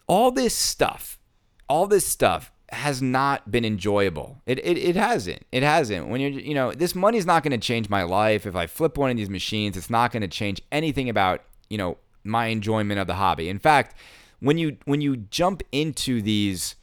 All 0.08 0.32
this 0.32 0.56
stuff 0.56 1.20
all 1.68 1.88
this 1.88 2.06
stuff 2.06 2.52
has 2.70 3.02
not 3.02 3.52
been 3.52 3.64
enjoyable. 3.64 4.42
It, 4.46 4.60
it, 4.60 4.78
it 4.78 4.96
hasn't. 4.96 5.46
It 5.52 5.64
hasn't. 5.64 6.08
When 6.08 6.20
you're, 6.20 6.32
you 6.32 6.54
know, 6.54 6.72
this 6.72 6.96
money's 6.96 7.26
not 7.26 7.44
going 7.44 7.52
to 7.52 7.58
change 7.58 7.90
my 7.90 8.04
life. 8.04 8.46
If 8.46 8.56
I 8.56 8.68
flip 8.68 8.98
one 8.98 9.12
of 9.12 9.18
these 9.18 9.30
machines, 9.30 9.78
it's 9.78 9.90
not 9.90 10.12
going 10.12 10.22
to 10.22 10.28
change 10.28 10.62
anything 10.72 11.10
about, 11.10 11.42
you 11.70 11.78
know, 11.78 11.98
my 12.24 12.48
enjoyment 12.48 13.00
of 13.00 13.08
the 13.08 13.16
hobby. 13.16 13.50
In 13.50 13.60
fact, 13.60 13.96
when 14.40 14.58
you 14.58 14.78
when 14.86 15.02
you 15.02 15.18
jump 15.18 15.64
into 15.72 16.22
these 16.22 16.76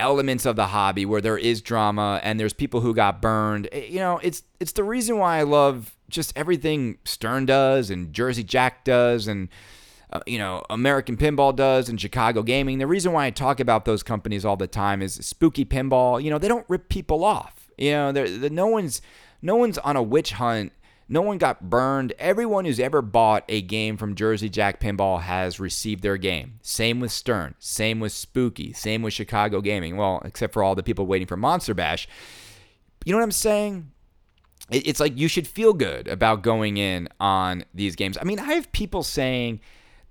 elements 0.00 0.46
of 0.46 0.56
the 0.56 0.66
hobby 0.68 1.06
where 1.06 1.20
there 1.20 1.38
is 1.38 1.60
drama 1.60 2.20
and 2.24 2.40
there's 2.40 2.52
people 2.52 2.80
who 2.80 2.94
got 2.94 3.22
burned, 3.22 3.68
eh, 3.70 3.86
you 3.88 3.98
know, 3.98 4.18
it's 4.22 4.42
it's 4.60 4.72
the 4.72 4.84
reason 4.84 5.18
why 5.18 5.38
I 5.38 5.42
love 5.42 5.94
just 6.08 6.32
everything 6.36 6.98
Stern 7.04 7.46
does 7.46 7.90
and 7.90 8.12
Jersey 8.12 8.42
Jack 8.42 8.84
does 8.84 9.28
and 9.28 9.48
uh, 10.12 10.20
you 10.26 10.38
know, 10.38 10.62
American 10.68 11.16
Pinball 11.16 11.54
does 11.56 11.88
and 11.88 12.00
Chicago 12.00 12.42
Gaming. 12.42 12.78
The 12.78 12.86
reason 12.86 13.12
why 13.12 13.26
I 13.26 13.30
talk 13.30 13.60
about 13.60 13.84
those 13.84 14.02
companies 14.02 14.44
all 14.44 14.56
the 14.56 14.66
time 14.66 15.00
is 15.00 15.14
Spooky 15.14 15.64
Pinball. 15.64 16.22
You 16.22 16.30
know, 16.30 16.38
they 16.38 16.48
don't 16.48 16.66
rip 16.68 16.88
people 16.88 17.24
off. 17.24 17.70
You 17.78 17.92
know, 17.92 18.12
they're, 18.12 18.50
no 18.50 18.66
one's 18.66 19.00
no 19.40 19.56
one's 19.56 19.78
on 19.78 19.96
a 19.96 20.02
witch 20.02 20.32
hunt. 20.32 20.72
No 21.08 21.20
one 21.20 21.36
got 21.38 21.68
burned. 21.68 22.12
Everyone 22.18 22.64
who's 22.64 22.80
ever 22.80 23.02
bought 23.02 23.44
a 23.48 23.60
game 23.60 23.96
from 23.96 24.14
Jersey 24.14 24.48
Jack 24.48 24.80
Pinball 24.80 25.20
has 25.20 25.58
received 25.58 26.02
their 26.02 26.16
game. 26.16 26.58
Same 26.62 27.00
with 27.00 27.10
Stern. 27.10 27.54
Same 27.58 28.00
with 28.00 28.12
Spooky. 28.12 28.72
Same 28.72 29.02
with 29.02 29.12
Chicago 29.12 29.60
Gaming. 29.60 29.96
Well, 29.96 30.22
except 30.24 30.52
for 30.52 30.62
all 30.62 30.74
the 30.74 30.82
people 30.82 31.06
waiting 31.06 31.26
for 31.26 31.36
Monster 31.36 31.74
Bash. 31.74 32.08
You 33.04 33.12
know 33.12 33.18
what 33.18 33.24
I'm 33.24 33.32
saying? 33.32 33.90
It's 34.70 35.00
like 35.00 35.18
you 35.18 35.28
should 35.28 35.46
feel 35.46 35.72
good 35.74 36.06
about 36.08 36.42
going 36.42 36.76
in 36.76 37.08
on 37.18 37.64
these 37.74 37.96
games. 37.96 38.16
I 38.18 38.24
mean, 38.24 38.38
I 38.38 38.54
have 38.54 38.70
people 38.72 39.02
saying 39.02 39.60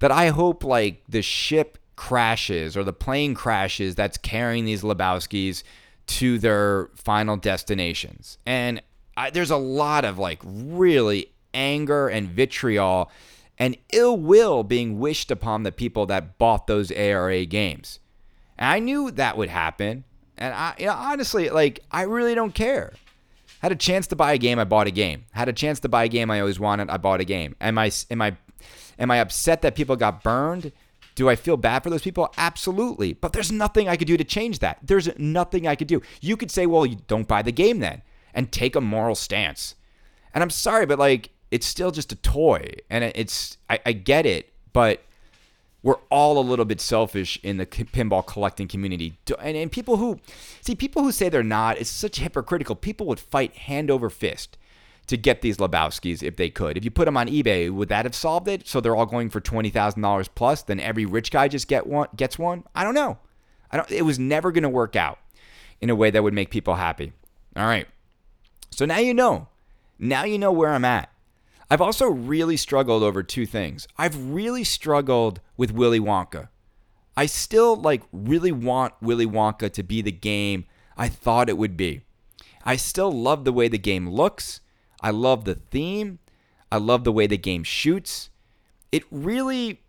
that 0.01 0.11
I 0.11 0.29
hope 0.29 0.63
like 0.63 1.03
the 1.07 1.21
ship 1.21 1.77
crashes 1.95 2.75
or 2.75 2.83
the 2.83 2.91
plane 2.91 3.35
crashes 3.35 3.95
that's 3.95 4.17
carrying 4.17 4.65
these 4.65 4.81
Lebowskis 4.81 5.63
to 6.07 6.39
their 6.39 6.89
final 6.95 7.37
destinations. 7.37 8.39
And 8.45 8.81
I, 9.15 9.29
there's 9.29 9.51
a 9.51 9.57
lot 9.57 10.03
of 10.03 10.17
like 10.17 10.39
really 10.43 11.31
anger 11.53 12.07
and 12.07 12.27
vitriol 12.27 13.11
and 13.59 13.77
ill 13.93 14.17
will 14.17 14.63
being 14.63 14.99
wished 14.99 15.29
upon 15.29 15.61
the 15.61 15.71
people 15.71 16.07
that 16.07 16.39
bought 16.39 16.65
those 16.65 16.91
ARA 16.91 17.45
games. 17.45 17.99
And 18.57 18.69
I 18.69 18.79
knew 18.79 19.11
that 19.11 19.37
would 19.37 19.49
happen. 19.49 20.03
And 20.35 20.55
I, 20.55 20.73
you 20.79 20.87
know, 20.87 20.93
honestly, 20.93 21.51
like 21.51 21.81
I 21.91 22.01
really 22.03 22.33
don't 22.33 22.55
care. 22.55 22.93
Had 23.61 23.71
a 23.71 23.75
chance 23.75 24.07
to 24.07 24.15
buy 24.15 24.33
a 24.33 24.39
game, 24.39 24.57
I 24.57 24.63
bought 24.63 24.87
a 24.87 24.91
game. 24.91 25.25
Had 25.33 25.47
a 25.47 25.53
chance 25.53 25.79
to 25.81 25.89
buy 25.89 26.05
a 26.05 26.09
game 26.09 26.31
I 26.31 26.39
always 26.39 26.59
wanted, 26.59 26.89
I 26.89 26.97
bought 26.97 27.21
a 27.21 27.25
game. 27.25 27.55
Am 27.61 27.77
I 27.77 27.91
am 28.09 28.23
I 28.23 28.35
Am 29.01 29.09
I 29.09 29.17
upset 29.17 29.63
that 29.63 29.75
people 29.75 29.95
got 29.95 30.23
burned? 30.23 30.71
Do 31.15 31.27
I 31.27 31.35
feel 31.35 31.57
bad 31.57 31.83
for 31.83 31.89
those 31.89 32.03
people? 32.03 32.31
Absolutely. 32.37 33.13
But 33.13 33.33
there's 33.33 33.51
nothing 33.51 33.89
I 33.89 33.97
could 33.97 34.07
do 34.07 34.15
to 34.15 34.23
change 34.23 34.59
that. 34.59 34.77
There's 34.83 35.09
nothing 35.17 35.67
I 35.67 35.75
could 35.75 35.87
do. 35.87 36.01
You 36.21 36.37
could 36.37 36.51
say, 36.51 36.67
well, 36.67 36.85
you 36.85 36.97
don't 37.07 37.27
buy 37.27 37.41
the 37.41 37.51
game 37.51 37.79
then 37.79 38.03
and 38.33 38.51
take 38.51 38.75
a 38.75 38.81
moral 38.81 39.15
stance. 39.15 39.75
And 40.33 40.43
I'm 40.43 40.51
sorry, 40.51 40.85
but 40.85 40.99
like, 40.99 41.31
it's 41.49 41.65
still 41.65 41.91
just 41.91 42.13
a 42.13 42.15
toy. 42.15 42.69
And 42.89 43.03
it's, 43.03 43.57
I, 43.69 43.79
I 43.87 43.91
get 43.93 44.25
it, 44.25 44.53
but 44.71 45.01
we're 45.83 45.99
all 46.11 46.37
a 46.37 46.45
little 46.47 46.63
bit 46.63 46.79
selfish 46.79 47.39
in 47.41 47.57
the 47.57 47.65
pinball 47.65 48.25
collecting 48.25 48.67
community. 48.67 49.17
And, 49.39 49.57
and 49.57 49.71
people 49.71 49.97
who, 49.97 50.19
see, 50.61 50.75
people 50.75 51.01
who 51.01 51.11
say 51.11 51.27
they're 51.27 51.43
not, 51.43 51.79
it's 51.79 51.89
such 51.89 52.19
hypocritical. 52.19 52.75
People 52.75 53.07
would 53.07 53.19
fight 53.19 53.55
hand 53.55 53.89
over 53.89 54.11
fist 54.11 54.57
to 55.11 55.17
get 55.17 55.41
these 55.41 55.57
Lebowskis 55.57 56.23
if 56.23 56.37
they 56.37 56.49
could. 56.49 56.77
If 56.77 56.83
you 56.83 56.89
put 56.91 57.05
them 57.05 57.17
on 57.17 57.27
eBay, 57.27 57.69
would 57.69 57.89
that 57.89 58.05
have 58.05 58.15
solved 58.15 58.47
it? 58.47 58.67
So 58.67 58.81
they're 58.81 58.95
all 58.95 59.05
going 59.05 59.29
for 59.29 59.39
twenty 59.39 59.69
thousand 59.69 60.01
dollars 60.01 60.27
plus. 60.27 60.63
Then 60.63 60.79
every 60.79 61.05
rich 61.05 61.31
guy 61.31 61.47
just 61.47 61.67
get 61.67 61.85
one 61.85 62.07
gets 62.15 62.39
one. 62.39 62.63
I 62.73 62.83
don't 62.83 62.95
know. 62.95 63.19
I 63.69 63.77
don't. 63.77 63.91
It 63.91 64.03
was 64.03 64.17
never 64.17 64.51
going 64.51 64.63
to 64.63 64.69
work 64.69 64.95
out 64.95 65.19
in 65.79 65.89
a 65.89 65.95
way 65.95 66.11
that 66.11 66.23
would 66.23 66.33
make 66.33 66.49
people 66.49 66.75
happy. 66.75 67.13
All 67.55 67.65
right. 67.65 67.87
So 68.71 68.85
now 68.85 68.97
you 68.97 69.13
know. 69.13 69.47
Now 69.99 70.23
you 70.23 70.39
know 70.39 70.51
where 70.51 70.71
I'm 70.71 70.85
at. 70.85 71.11
I've 71.69 71.81
also 71.81 72.07
really 72.07 72.57
struggled 72.57 73.03
over 73.03 73.21
two 73.21 73.45
things. 73.45 73.87
I've 73.97 74.33
really 74.33 74.63
struggled 74.63 75.39
with 75.57 75.71
Willy 75.71 75.99
Wonka. 75.99 76.49
I 77.15 77.25
still 77.27 77.75
like 77.75 78.01
really 78.11 78.51
want 78.51 78.93
Willy 79.01 79.27
Wonka 79.27 79.71
to 79.73 79.83
be 79.83 80.01
the 80.01 80.11
game 80.11 80.65
I 80.97 81.07
thought 81.09 81.49
it 81.49 81.57
would 81.57 81.77
be. 81.77 82.01
I 82.63 82.77
still 82.77 83.11
love 83.11 83.43
the 83.43 83.53
way 83.53 83.67
the 83.67 83.77
game 83.77 84.09
looks. 84.09 84.61
I 85.01 85.11
love 85.11 85.45
the 85.45 85.55
theme. 85.55 86.19
I 86.71 86.77
love 86.77 87.03
the 87.03 87.11
way 87.11 87.27
the 87.27 87.37
game 87.37 87.63
shoots. 87.63 88.29
It 88.91 89.03
really 89.11 89.81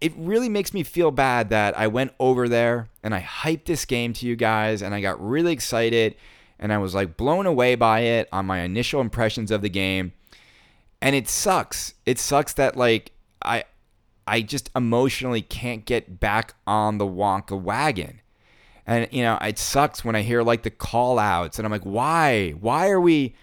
it 0.00 0.12
really 0.16 0.48
makes 0.48 0.74
me 0.74 0.82
feel 0.82 1.10
bad 1.10 1.48
that 1.50 1.76
I 1.78 1.86
went 1.86 2.12
over 2.20 2.48
there 2.48 2.88
and 3.02 3.14
I 3.14 3.20
hyped 3.22 3.64
this 3.64 3.84
game 3.84 4.12
to 4.14 4.26
you 4.26 4.36
guys 4.36 4.82
and 4.82 4.94
I 4.94 5.00
got 5.00 5.24
really 5.26 5.52
excited 5.52 6.16
and 6.58 6.72
I 6.72 6.78
was 6.78 6.94
like 6.94 7.16
blown 7.16 7.46
away 7.46 7.76
by 7.76 8.00
it 8.00 8.28
on 8.30 8.46
my 8.46 8.60
initial 8.60 9.00
impressions 9.00 9.50
of 9.50 9.62
the 9.62 9.70
game. 9.70 10.12
And 11.00 11.14
it 11.14 11.28
sucks. 11.28 11.94
It 12.04 12.18
sucks 12.18 12.52
that 12.54 12.76
like 12.76 13.12
I 13.42 13.64
I 14.26 14.42
just 14.42 14.70
emotionally 14.74 15.42
can't 15.42 15.84
get 15.84 16.18
back 16.18 16.54
on 16.66 16.98
the 16.98 17.06
Wonka 17.06 17.60
wagon. 17.60 18.20
And 18.86 19.08
you 19.10 19.22
know, 19.22 19.38
it 19.40 19.58
sucks 19.58 20.04
when 20.04 20.16
I 20.16 20.22
hear 20.22 20.42
like 20.42 20.62
the 20.62 20.70
call 20.70 21.18
outs 21.18 21.58
and 21.58 21.66
I'm 21.66 21.72
like, 21.72 21.82
why? 21.82 22.50
Why 22.50 22.90
are 22.90 23.00
we 23.00 23.34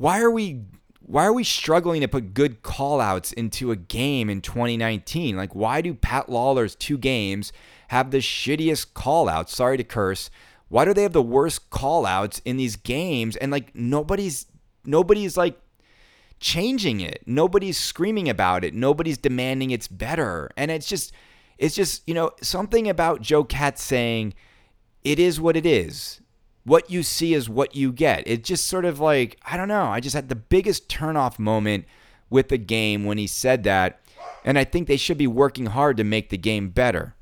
why 0.00 0.22
are 0.22 0.30
we 0.30 0.62
why 1.02 1.26
are 1.26 1.32
we 1.32 1.44
struggling 1.44 2.00
to 2.00 2.08
put 2.08 2.32
good 2.32 2.62
callouts 2.62 3.34
into 3.34 3.70
a 3.70 3.76
game 3.76 4.30
in 4.30 4.40
2019? 4.40 5.36
Like, 5.36 5.54
why 5.54 5.82
do 5.82 5.92
Pat 5.92 6.30
Lawlor's 6.30 6.74
two 6.74 6.96
games 6.96 7.52
have 7.88 8.10
the 8.10 8.18
shittiest 8.18 8.94
callouts? 8.94 9.50
Sorry 9.50 9.76
to 9.76 9.84
curse. 9.84 10.30
Why 10.68 10.86
do 10.86 10.94
they 10.94 11.02
have 11.02 11.12
the 11.12 11.20
worst 11.20 11.68
callouts 11.68 12.40
in 12.46 12.56
these 12.56 12.76
games? 12.76 13.36
And 13.36 13.52
like 13.52 13.74
nobody's 13.74 14.46
nobody's 14.86 15.36
like 15.36 15.60
changing 16.38 17.02
it. 17.02 17.22
Nobody's 17.26 17.76
screaming 17.76 18.30
about 18.30 18.64
it. 18.64 18.72
Nobody's 18.72 19.18
demanding 19.18 19.70
it's 19.70 19.88
better. 19.88 20.48
And 20.56 20.70
it's 20.70 20.88
just 20.88 21.12
it's 21.58 21.74
just, 21.74 22.08
you 22.08 22.14
know, 22.14 22.30
something 22.40 22.88
about 22.88 23.20
Joe 23.20 23.44
Katz 23.44 23.82
saying 23.82 24.32
it 25.04 25.18
is 25.18 25.38
what 25.38 25.58
it 25.58 25.66
is. 25.66 26.22
What 26.64 26.90
you 26.90 27.02
see 27.02 27.34
is 27.34 27.48
what 27.48 27.74
you 27.74 27.92
get. 27.92 28.22
It's 28.26 28.48
just 28.48 28.68
sort 28.68 28.84
of 28.84 29.00
like, 29.00 29.38
I 29.44 29.56
don't 29.56 29.68
know. 29.68 29.86
I 29.86 30.00
just 30.00 30.14
had 30.14 30.28
the 30.28 30.36
biggest 30.36 30.88
turnoff 30.88 31.38
moment 31.38 31.86
with 32.28 32.48
the 32.48 32.58
game 32.58 33.04
when 33.04 33.18
he 33.18 33.26
said 33.26 33.64
that. 33.64 34.00
And 34.44 34.58
I 34.58 34.64
think 34.64 34.86
they 34.86 34.96
should 34.96 35.18
be 35.18 35.26
working 35.26 35.66
hard 35.66 35.96
to 35.96 36.04
make 36.04 36.30
the 36.30 36.38
game 36.38 36.68
better. 36.70 37.14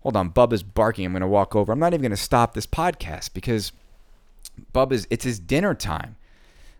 Hold 0.00 0.16
on, 0.16 0.30
Bubba's 0.30 0.62
barking. 0.62 1.04
I'm 1.04 1.12
going 1.12 1.20
to 1.20 1.26
walk 1.26 1.56
over. 1.56 1.72
I'm 1.72 1.78
not 1.78 1.92
even 1.92 2.02
going 2.02 2.10
to 2.10 2.16
stop 2.16 2.54
this 2.54 2.66
podcast 2.66 3.34
because 3.34 3.72
Bubba's, 4.72 5.06
it's 5.10 5.24
his 5.24 5.38
dinner 5.38 5.74
time. 5.74 6.16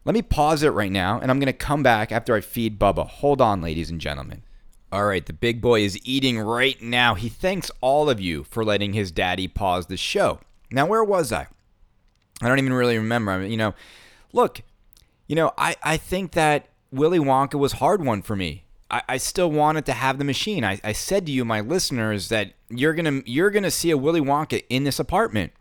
Let 0.05 0.15
me 0.15 0.23
pause 0.23 0.63
it 0.63 0.71
right 0.71 0.93
now, 0.93 1.19
and 1.19 1.31
I'm 1.31 1.41
going 1.41 1.47
to 1.47 1.53
come 1.53 1.83
back 1.83 2.13
after 2.13 2.35
I 2.35 2.41
feed 2.41 2.79
Bubba. 2.79 3.07
Hold 3.09 3.41
on, 3.41 3.61
ladies 3.61 3.91
and 3.91 4.01
gentlemen. 4.01 4.45
All 4.93 5.05
right, 5.05 5.27
the 5.27 5.33
big 5.33 5.61
boy 5.61 5.81
is 5.81 5.99
eating 6.05 6.39
right 6.39 6.81
now. 6.81 7.15
He 7.15 7.29
thanks 7.29 7.73
all 7.81 8.09
of 8.09 8.21
you 8.21 8.45
for 8.45 8.65
letting 8.65 8.93
his 8.93 9.11
daddy 9.11 9.49
pause 9.49 9.87
the 9.87 9.97
show. 9.97 10.39
Now, 10.71 10.87
where 10.87 11.03
was 11.03 11.33
I? 11.33 11.49
I 12.43 12.49
don't 12.49 12.59
even 12.59 12.73
really 12.73 12.99
remember. 12.99 13.33
I 13.33 13.39
mean, 13.39 13.51
you 13.51 13.57
know, 13.57 13.75
look, 14.33 14.61
you 15.27 15.37
know, 15.37 15.53
I, 15.57 15.77
I 15.83 15.97
think 15.97 16.33
that 16.33 16.69
Willy 16.93 17.19
Wonka 17.19 17.59
was 17.59 17.73
hard 17.73 18.05
one 18.05 18.23
for 18.23 18.37
me. 18.37 18.65
I, 18.91 19.03
I 19.09 19.17
still 19.17 19.51
wanted 19.51 19.87
to 19.87 19.93
have 19.93 20.19
the 20.19 20.25
machine. 20.25 20.65
I, 20.65 20.81
I 20.85 20.93
said 20.93 21.27
to 21.27 21.33
you, 21.33 21.45
my 21.45 21.61
listeners, 21.61 22.29
that 22.29 22.53
you're 22.69 22.95
gonna 22.95 23.23
you're 23.27 23.51
gonna 23.51 23.71
see 23.71 23.91
a 23.91 23.97
Willy 23.97 24.21
Wonka 24.21 24.65
in 24.69 24.85
this 24.85 24.99
apartment. 24.99 25.53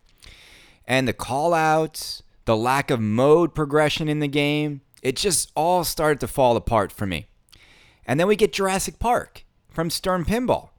And 0.88 1.08
the 1.08 1.14
call 1.14 1.54
outs, 1.54 2.22
the 2.46 2.56
lack 2.56 2.92
of 2.92 3.00
mode 3.00 3.56
progression 3.56 4.08
in 4.08 4.20
the 4.20 4.28
game, 4.28 4.82
it 5.02 5.16
just 5.16 5.52
all 5.56 5.84
started 5.84 6.20
to 6.20 6.28
fall 6.28 6.56
apart 6.56 6.92
for 6.92 7.08
me. 7.08 7.28
And 8.06 8.20
then 8.20 8.28
we 8.28 8.36
get 8.36 8.54
Jurassic 8.54 9.00
Park 9.00 9.44
from 9.68 9.90
Stern 9.90 10.26
Pinball, 10.26 10.70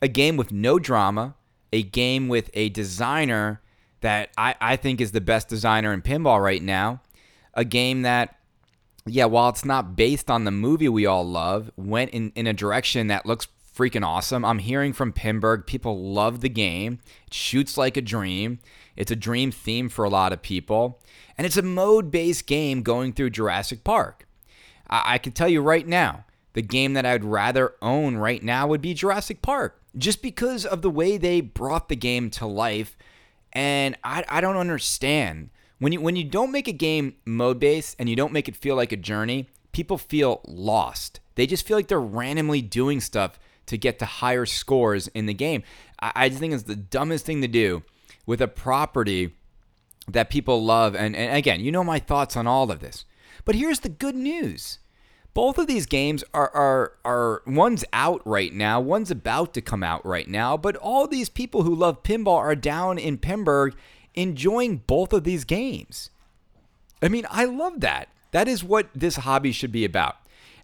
a 0.00 0.08
game 0.08 0.36
with 0.36 0.50
no 0.50 0.80
drama, 0.80 1.36
a 1.72 1.82
game 1.82 2.28
with 2.28 2.50
a 2.54 2.68
designer 2.70 3.61
that 4.02 4.30
I, 4.36 4.54
I 4.60 4.76
think 4.76 5.00
is 5.00 5.12
the 5.12 5.20
best 5.20 5.48
designer 5.48 5.92
in 5.92 6.02
pinball 6.02 6.42
right 6.42 6.62
now, 6.62 7.00
a 7.54 7.64
game 7.64 8.02
that, 8.02 8.36
yeah, 9.06 9.24
while 9.24 9.48
it's 9.48 9.64
not 9.64 9.96
based 9.96 10.30
on 10.30 10.44
the 10.44 10.50
movie 10.50 10.88
we 10.88 11.06
all 11.06 11.26
love, 11.26 11.70
went 11.76 12.10
in, 12.10 12.32
in 12.34 12.46
a 12.46 12.52
direction 12.52 13.08
that 13.08 13.26
looks 13.26 13.48
freaking 13.74 14.06
awesome. 14.06 14.44
I'm 14.44 14.58
hearing 14.58 14.92
from 14.92 15.12
Pinburgh, 15.12 15.66
people 15.66 16.12
love 16.12 16.40
the 16.40 16.48
game. 16.48 16.98
It 17.26 17.34
shoots 17.34 17.78
like 17.78 17.96
a 17.96 18.02
dream. 18.02 18.58
It's 18.96 19.10
a 19.10 19.16
dream 19.16 19.50
theme 19.50 19.88
for 19.88 20.04
a 20.04 20.10
lot 20.10 20.32
of 20.32 20.42
people. 20.42 21.00
And 21.38 21.46
it's 21.46 21.56
a 21.56 21.62
mode 21.62 22.10
based 22.10 22.46
game 22.46 22.82
going 22.82 23.12
through 23.12 23.30
Jurassic 23.30 23.82
Park. 23.82 24.28
I, 24.90 25.14
I 25.14 25.18
can 25.18 25.32
tell 25.32 25.48
you 25.48 25.62
right 25.62 25.86
now, 25.86 26.24
the 26.52 26.62
game 26.62 26.92
that 26.92 27.06
I'd 27.06 27.24
rather 27.24 27.74
own 27.80 28.16
right 28.16 28.42
now 28.42 28.66
would 28.66 28.82
be 28.82 28.92
Jurassic 28.92 29.40
Park, 29.40 29.80
just 29.96 30.20
because 30.20 30.66
of 30.66 30.82
the 30.82 30.90
way 30.90 31.16
they 31.16 31.40
brought 31.40 31.88
the 31.88 31.96
game 31.96 32.28
to 32.32 32.46
life. 32.46 32.94
And 33.52 33.96
I, 34.02 34.24
I 34.28 34.40
don't 34.40 34.56
understand. 34.56 35.50
When 35.78 35.92
you, 35.92 36.00
when 36.00 36.16
you 36.16 36.24
don't 36.24 36.52
make 36.52 36.68
a 36.68 36.72
game 36.72 37.16
mode 37.24 37.58
based 37.58 37.96
and 37.98 38.08
you 38.08 38.16
don't 38.16 38.32
make 38.32 38.48
it 38.48 38.56
feel 38.56 38.76
like 38.76 38.92
a 38.92 38.96
journey, 38.96 39.48
people 39.72 39.98
feel 39.98 40.40
lost. 40.46 41.20
They 41.34 41.46
just 41.46 41.66
feel 41.66 41.76
like 41.76 41.88
they're 41.88 42.00
randomly 42.00 42.62
doing 42.62 43.00
stuff 43.00 43.38
to 43.66 43.78
get 43.78 43.98
to 43.98 44.04
higher 44.04 44.46
scores 44.46 45.08
in 45.08 45.26
the 45.26 45.34
game. 45.34 45.62
I, 46.00 46.12
I 46.14 46.28
just 46.28 46.40
think 46.40 46.54
it's 46.54 46.64
the 46.64 46.76
dumbest 46.76 47.26
thing 47.26 47.40
to 47.42 47.48
do 47.48 47.82
with 48.26 48.40
a 48.40 48.48
property 48.48 49.34
that 50.08 50.30
people 50.30 50.64
love. 50.64 50.94
And, 50.94 51.14
and 51.16 51.36
again, 51.36 51.60
you 51.60 51.72
know 51.72 51.84
my 51.84 51.98
thoughts 51.98 52.36
on 52.36 52.46
all 52.46 52.70
of 52.70 52.80
this. 52.80 53.04
But 53.44 53.54
here's 53.54 53.80
the 53.80 53.88
good 53.88 54.14
news. 54.14 54.78
Both 55.34 55.56
of 55.56 55.66
these 55.66 55.86
games 55.86 56.22
are, 56.34 56.50
are 56.50 56.92
are 57.04 57.42
one's 57.46 57.84
out 57.92 58.20
right 58.26 58.52
now, 58.52 58.80
one's 58.80 59.10
about 59.10 59.54
to 59.54 59.60
come 59.62 59.82
out 59.82 60.04
right 60.04 60.28
now, 60.28 60.56
but 60.56 60.76
all 60.76 61.06
these 61.06 61.28
people 61.28 61.62
who 61.62 61.74
love 61.74 62.02
pinball 62.02 62.36
are 62.36 62.54
down 62.54 62.98
in 62.98 63.16
Pinburgh 63.16 63.74
enjoying 64.14 64.82
both 64.86 65.12
of 65.12 65.24
these 65.24 65.44
games. 65.44 66.10
I 67.00 67.08
mean, 67.08 67.26
I 67.30 67.46
love 67.46 67.80
that. 67.80 68.08
That 68.32 68.46
is 68.46 68.62
what 68.62 68.88
this 68.94 69.16
hobby 69.16 69.52
should 69.52 69.72
be 69.72 69.84
about. 69.84 70.16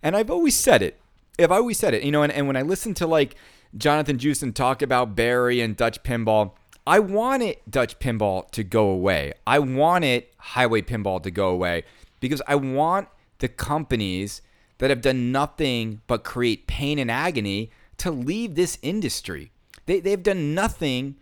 And 0.02 0.16
I've 0.16 0.30
always 0.30 0.54
said 0.54 0.82
it. 0.82 1.00
I've 1.38 1.52
always 1.52 1.78
said 1.78 1.94
it, 1.94 2.02
you 2.02 2.10
know, 2.10 2.22
and, 2.22 2.32
and 2.32 2.46
when 2.46 2.56
I 2.56 2.62
listen 2.62 2.94
to 2.94 3.06
like 3.06 3.36
Jonathan 3.76 4.18
Jewson 4.18 4.52
talk 4.52 4.82
about 4.82 5.14
Barry 5.14 5.60
and 5.60 5.76
Dutch 5.76 6.02
pinball, 6.02 6.52
I 6.86 6.98
want 7.00 7.42
it 7.42 7.70
Dutch 7.70 7.98
pinball 7.98 8.50
to 8.52 8.64
go 8.64 8.88
away. 8.88 9.34
I 9.46 9.58
want 9.58 10.04
it 10.04 10.32
highway 10.38 10.82
pinball 10.82 11.22
to 11.22 11.30
go 11.30 11.48
away 11.48 11.84
because 12.20 12.42
I 12.48 12.54
want 12.54 13.08
the 13.38 13.48
companies 13.48 14.42
that 14.78 14.90
have 14.90 15.00
done 15.00 15.32
nothing 15.32 16.00
but 16.06 16.24
create 16.24 16.66
pain 16.66 16.98
and 16.98 17.10
agony 17.10 17.70
to 17.98 18.10
leave 18.10 18.54
this 18.54 18.78
industry. 18.82 19.50
They, 19.86 20.00
they've 20.00 20.22
done 20.22 20.54
nothing, 20.54 21.16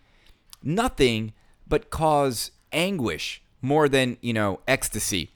nothing 0.62 1.32
but 1.66 1.90
cause 1.90 2.50
anguish 2.72 3.42
more 3.62 3.88
than, 3.88 4.18
you 4.20 4.32
know, 4.32 4.60
ecstasy. 4.68 5.30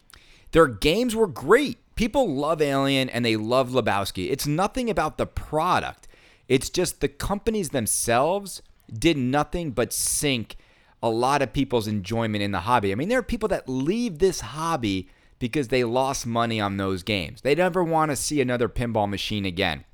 Their 0.52 0.66
games 0.66 1.16
were 1.16 1.26
great. 1.26 1.78
People 1.94 2.34
love 2.34 2.62
Alien 2.62 3.08
and 3.08 3.24
they 3.24 3.36
love 3.36 3.70
Lebowski. 3.70 4.30
It's 4.30 4.46
nothing 4.46 4.90
about 4.90 5.16
the 5.18 5.26
product. 5.26 6.08
It's 6.48 6.70
just 6.70 7.00
the 7.00 7.08
companies 7.08 7.70
themselves 7.70 8.62
did 8.92 9.16
nothing 9.16 9.70
but 9.70 9.92
sink 9.92 10.56
a 11.02 11.08
lot 11.08 11.42
of 11.42 11.52
people's 11.52 11.86
enjoyment 11.86 12.42
in 12.42 12.52
the 12.52 12.60
hobby. 12.60 12.92
I 12.92 12.94
mean, 12.94 13.08
there 13.08 13.18
are 13.18 13.22
people 13.22 13.48
that 13.48 13.68
leave 13.68 14.18
this 14.18 14.40
hobby 14.40 15.08
because 15.40 15.68
they 15.68 15.82
lost 15.82 16.26
money 16.26 16.60
on 16.60 16.76
those 16.76 17.02
games. 17.02 17.40
They 17.40 17.56
never 17.56 17.82
want 17.82 18.12
to 18.12 18.16
see 18.16 18.40
another 18.40 18.68
pinball 18.68 19.08
machine 19.08 19.44
again. 19.44 19.84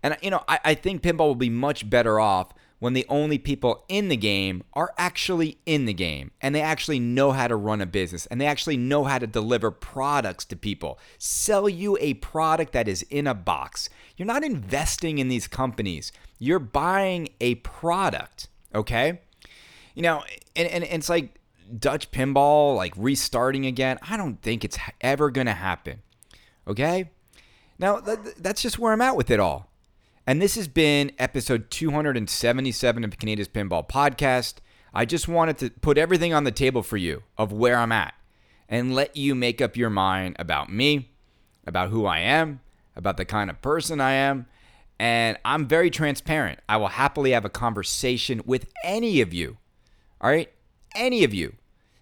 And, 0.00 0.16
you 0.22 0.30
know, 0.30 0.44
I, 0.46 0.60
I 0.64 0.74
think 0.74 1.02
pinball 1.02 1.26
will 1.26 1.34
be 1.34 1.50
much 1.50 1.90
better 1.90 2.20
off 2.20 2.52
when 2.78 2.92
the 2.92 3.06
only 3.08 3.38
people 3.38 3.84
in 3.88 4.08
the 4.08 4.16
game 4.16 4.62
are 4.74 4.94
actually 4.96 5.58
in 5.66 5.86
the 5.86 5.92
game 5.92 6.30
and 6.40 6.54
they 6.54 6.60
actually 6.60 7.00
know 7.00 7.32
how 7.32 7.48
to 7.48 7.56
run 7.56 7.80
a 7.80 7.86
business 7.86 8.26
and 8.26 8.40
they 8.40 8.46
actually 8.46 8.76
know 8.76 9.02
how 9.02 9.18
to 9.18 9.26
deliver 9.26 9.72
products 9.72 10.44
to 10.44 10.54
people. 10.54 10.98
Sell 11.18 11.68
you 11.68 11.98
a 12.00 12.14
product 12.14 12.72
that 12.74 12.86
is 12.86 13.02
in 13.10 13.26
a 13.26 13.34
box. 13.34 13.88
You're 14.16 14.26
not 14.26 14.44
investing 14.44 15.18
in 15.18 15.28
these 15.28 15.48
companies, 15.48 16.12
you're 16.38 16.60
buying 16.60 17.30
a 17.40 17.56
product, 17.56 18.46
okay? 18.72 19.22
You 19.96 20.02
know, 20.02 20.22
and, 20.54 20.68
and, 20.68 20.84
and 20.84 21.00
it's 21.00 21.08
like 21.08 21.37
Dutch 21.78 22.10
pinball 22.10 22.76
like 22.76 22.94
restarting 22.96 23.66
again. 23.66 23.98
I 24.08 24.16
don't 24.16 24.40
think 24.40 24.64
it's 24.64 24.78
ever 25.00 25.30
going 25.30 25.46
to 25.46 25.52
happen. 25.52 26.02
Okay? 26.66 27.10
Now, 27.78 28.00
that's 28.00 28.62
just 28.62 28.78
where 28.78 28.92
I'm 28.92 29.00
at 29.00 29.16
with 29.16 29.30
it 29.30 29.40
all. 29.40 29.70
And 30.26 30.42
this 30.42 30.56
has 30.56 30.68
been 30.68 31.12
episode 31.18 31.70
277 31.70 33.04
of 33.04 33.18
Kaneda's 33.18 33.48
Pinball 33.48 33.88
Podcast. 33.88 34.56
I 34.92 35.04
just 35.04 35.28
wanted 35.28 35.58
to 35.58 35.70
put 35.70 35.96
everything 35.96 36.34
on 36.34 36.44
the 36.44 36.50
table 36.50 36.82
for 36.82 36.96
you 36.96 37.22
of 37.38 37.52
where 37.52 37.76
I'm 37.76 37.92
at 37.92 38.14
and 38.68 38.94
let 38.94 39.16
you 39.16 39.34
make 39.34 39.62
up 39.62 39.76
your 39.76 39.90
mind 39.90 40.36
about 40.38 40.70
me, 40.70 41.12
about 41.66 41.90
who 41.90 42.04
I 42.04 42.18
am, 42.18 42.60
about 42.96 43.16
the 43.16 43.24
kind 43.24 43.48
of 43.48 43.62
person 43.62 44.00
I 44.00 44.12
am. 44.12 44.46
And 44.98 45.38
I'm 45.44 45.66
very 45.66 45.88
transparent. 45.88 46.58
I 46.68 46.76
will 46.76 46.88
happily 46.88 47.30
have 47.30 47.44
a 47.44 47.50
conversation 47.50 48.42
with 48.44 48.66
any 48.84 49.20
of 49.20 49.32
you. 49.32 49.56
All 50.20 50.28
right? 50.28 50.50
Any 50.98 51.24
of 51.24 51.32
you. 51.32 51.54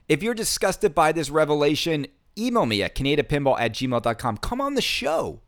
If 0.09 0.23
you're 0.23 0.35
disgusted 0.35 0.95
by 0.95 1.13
this 1.13 1.31
revelation, 1.31 2.07
email 2.39 2.67
me 2.67 2.83
at 2.83 2.95
canadapinball 2.95 3.61
at 3.61 3.73
gmail.com. 3.73 4.39
Come 4.39 4.61
on 4.61 4.75
the 4.75 4.83
show. 4.83 5.41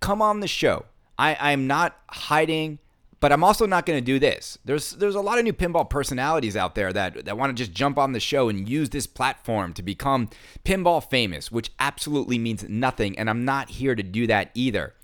Come 0.00 0.20
on 0.20 0.40
the 0.40 0.48
show. 0.48 0.84
I, 1.18 1.36
I'm 1.38 1.66
not 1.66 1.96
hiding, 2.08 2.78
but 3.20 3.32
I'm 3.32 3.44
also 3.44 3.66
not 3.66 3.86
going 3.86 3.98
to 3.98 4.04
do 4.04 4.18
this. 4.18 4.58
There's 4.64 4.92
there's 4.92 5.14
a 5.14 5.20
lot 5.20 5.38
of 5.38 5.44
new 5.44 5.52
pinball 5.52 5.88
personalities 5.88 6.56
out 6.56 6.74
there 6.74 6.92
that, 6.92 7.24
that 7.26 7.38
want 7.38 7.56
to 7.56 7.62
just 7.62 7.72
jump 7.72 7.98
on 7.98 8.12
the 8.12 8.18
show 8.20 8.48
and 8.48 8.68
use 8.68 8.90
this 8.90 9.06
platform 9.06 9.72
to 9.74 9.82
become 9.82 10.28
pinball 10.64 11.08
famous, 11.08 11.52
which 11.52 11.70
absolutely 11.78 12.38
means 12.38 12.68
nothing. 12.68 13.16
And 13.18 13.30
I'm 13.30 13.44
not 13.44 13.70
here 13.70 13.94
to 13.94 14.02
do 14.02 14.26
that 14.26 14.50
either. 14.54 14.94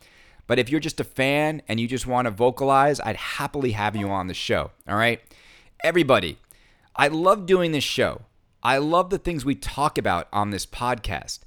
But 0.49 0.59
if 0.59 0.71
you're 0.71 0.81
just 0.81 0.99
a 0.99 1.05
fan 1.05 1.62
and 1.69 1.79
you 1.79 1.87
just 1.87 2.07
want 2.07 2.25
to 2.25 2.31
vocalize, 2.31 3.01
I'd 3.01 3.17
happily 3.17 3.73
have 3.73 3.95
you 3.95 4.09
on 4.09 4.27
the 4.27 4.35
show. 4.35 4.71
All 4.88 4.97
right? 4.97 5.21
Everybody, 5.85 6.38
I 6.99 7.07
love 7.07 7.47
doing 7.47 7.71
this 7.71 7.85
show. 7.85 8.23
I 8.61 8.79
love 8.79 9.11
the 9.11 9.19
things 9.19 9.45
we 9.45 9.55
talk 9.55 9.99
about 9.99 10.27
on 10.33 10.51
this 10.51 10.67
podcast. 10.67 11.39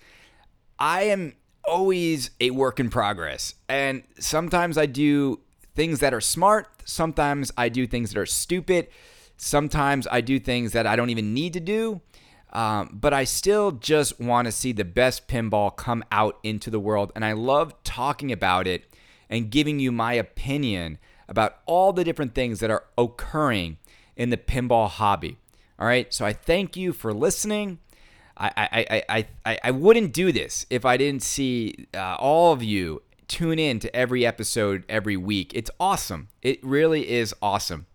I 0.80 1.04
am 1.04 1.36
always 1.66 2.32
a 2.40 2.52
work 2.52 2.80
in 2.80 2.90
progress. 2.90 3.56
And 3.68 4.04
sometimes 4.18 4.78
I 4.78 4.86
do 4.86 5.42
things 5.76 6.00
that 6.00 6.14
are 6.14 6.22
smart. 6.22 6.70
Sometimes 6.86 7.52
I 7.58 7.68
do 7.68 7.86
things 7.86 8.14
that 8.14 8.20
are 8.20 8.26
stupid. 8.26 8.88
Sometimes 9.36 10.08
I 10.10 10.22
do 10.22 10.40
things 10.40 10.72
that 10.72 10.88
I 10.88 10.96
don't 10.96 11.10
even 11.10 11.34
need 11.34 11.52
to 11.54 11.60
do. 11.60 12.00
Um, 12.54 12.90
but 12.94 13.14
I 13.14 13.26
still 13.26 13.72
just 13.72 14.22
want 14.22 14.46
to 14.46 14.54
see 14.54 14.72
the 14.72 14.86
best 14.86 15.28
pinball 15.28 15.76
come 15.76 16.02
out 16.14 16.40
into 16.44 16.70
the 16.70 16.80
world. 16.80 17.12
And 17.14 17.26
I 17.26 17.34
love 17.34 17.74
talking 17.84 18.32
about 18.32 18.68
it 18.68 18.86
and 19.30 19.50
giving 19.50 19.80
you 19.80 19.92
my 19.92 20.14
opinion 20.14 20.98
about 21.28 21.58
all 21.66 21.92
the 21.92 22.06
different 22.06 22.36
things 22.36 22.62
that 22.62 22.70
are 22.70 22.86
occurring 22.98 23.78
in 24.16 24.30
the 24.30 24.38
pinball 24.38 24.90
hobby. 24.90 25.38
All 25.80 25.88
right. 25.88 26.14
So 26.14 26.26
I 26.26 26.34
thank 26.34 26.78
you 26.78 26.94
for 26.94 27.14
listening. 27.14 27.80
I, 28.38 28.52
I, 28.58 29.04
I, 29.10 29.28
I, 29.46 29.60
I 29.66 29.72
wouldn't 29.72 30.14
do 30.14 30.32
this 30.32 30.66
if 30.70 30.86
I 30.86 30.98
didn't 30.98 31.22
see 31.22 31.88
uh, 31.94 32.16
all 32.20 32.54
of 32.54 32.64
you 32.64 33.02
tune 33.28 33.60
in 33.60 33.80
to 33.80 33.96
every 33.96 34.26
episode 34.26 34.84
every 34.90 35.18
week. 35.18 35.52
It's 35.54 35.72
awesome. 35.80 36.30
It 36.42 36.64
really 36.64 37.10
is 37.10 37.34
awesome. 37.42 37.86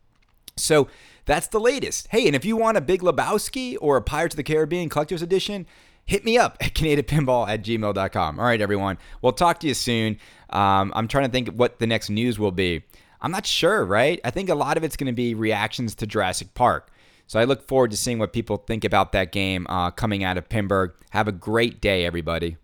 So 0.56 0.88
that's 1.26 1.48
the 1.48 1.60
latest. 1.60 2.08
Hey, 2.08 2.26
and 2.26 2.34
if 2.34 2.44
you 2.44 2.56
want 2.56 2.78
a 2.78 2.80
Big 2.80 3.02
Lebowski 3.02 3.76
or 3.80 3.96
a 3.96 4.02
Pirates 4.02 4.34
of 4.34 4.36
the 4.36 4.42
Caribbean 4.42 4.88
Collector's 4.88 5.22
Edition, 5.22 5.66
hit 6.06 6.24
me 6.24 6.38
up 6.38 6.56
at 6.60 6.74
canadianpinball 6.74 7.48
at 7.48 7.62
gmail.com. 7.62 8.38
All 8.38 8.44
right, 8.44 8.60
everyone. 8.60 8.98
We'll 9.20 9.32
talk 9.32 9.60
to 9.60 9.66
you 9.66 9.74
soon. 9.74 10.18
Um, 10.50 10.92
I'm 10.94 11.08
trying 11.08 11.24
to 11.24 11.30
think 11.30 11.48
what 11.48 11.78
the 11.78 11.86
next 11.86 12.08
news 12.08 12.38
will 12.38 12.52
be. 12.52 12.84
I'm 13.20 13.30
not 13.30 13.46
sure, 13.46 13.84
right? 13.84 14.20
I 14.24 14.30
think 14.30 14.48
a 14.48 14.54
lot 14.54 14.76
of 14.76 14.84
it's 14.84 14.96
going 14.96 15.06
to 15.06 15.12
be 15.12 15.34
reactions 15.34 15.94
to 15.96 16.06
Jurassic 16.06 16.54
Park. 16.54 16.90
So 17.26 17.40
I 17.40 17.44
look 17.44 17.66
forward 17.66 17.90
to 17.90 17.96
seeing 17.96 18.18
what 18.18 18.32
people 18.32 18.56
think 18.56 18.84
about 18.84 19.12
that 19.12 19.32
game 19.32 19.66
uh, 19.68 19.90
coming 19.90 20.22
out 20.22 20.38
of 20.38 20.48
Pinburgh. 20.48 20.92
Have 21.10 21.26
a 21.26 21.32
great 21.32 21.80
day, 21.80 22.06
everybody. 22.06 22.56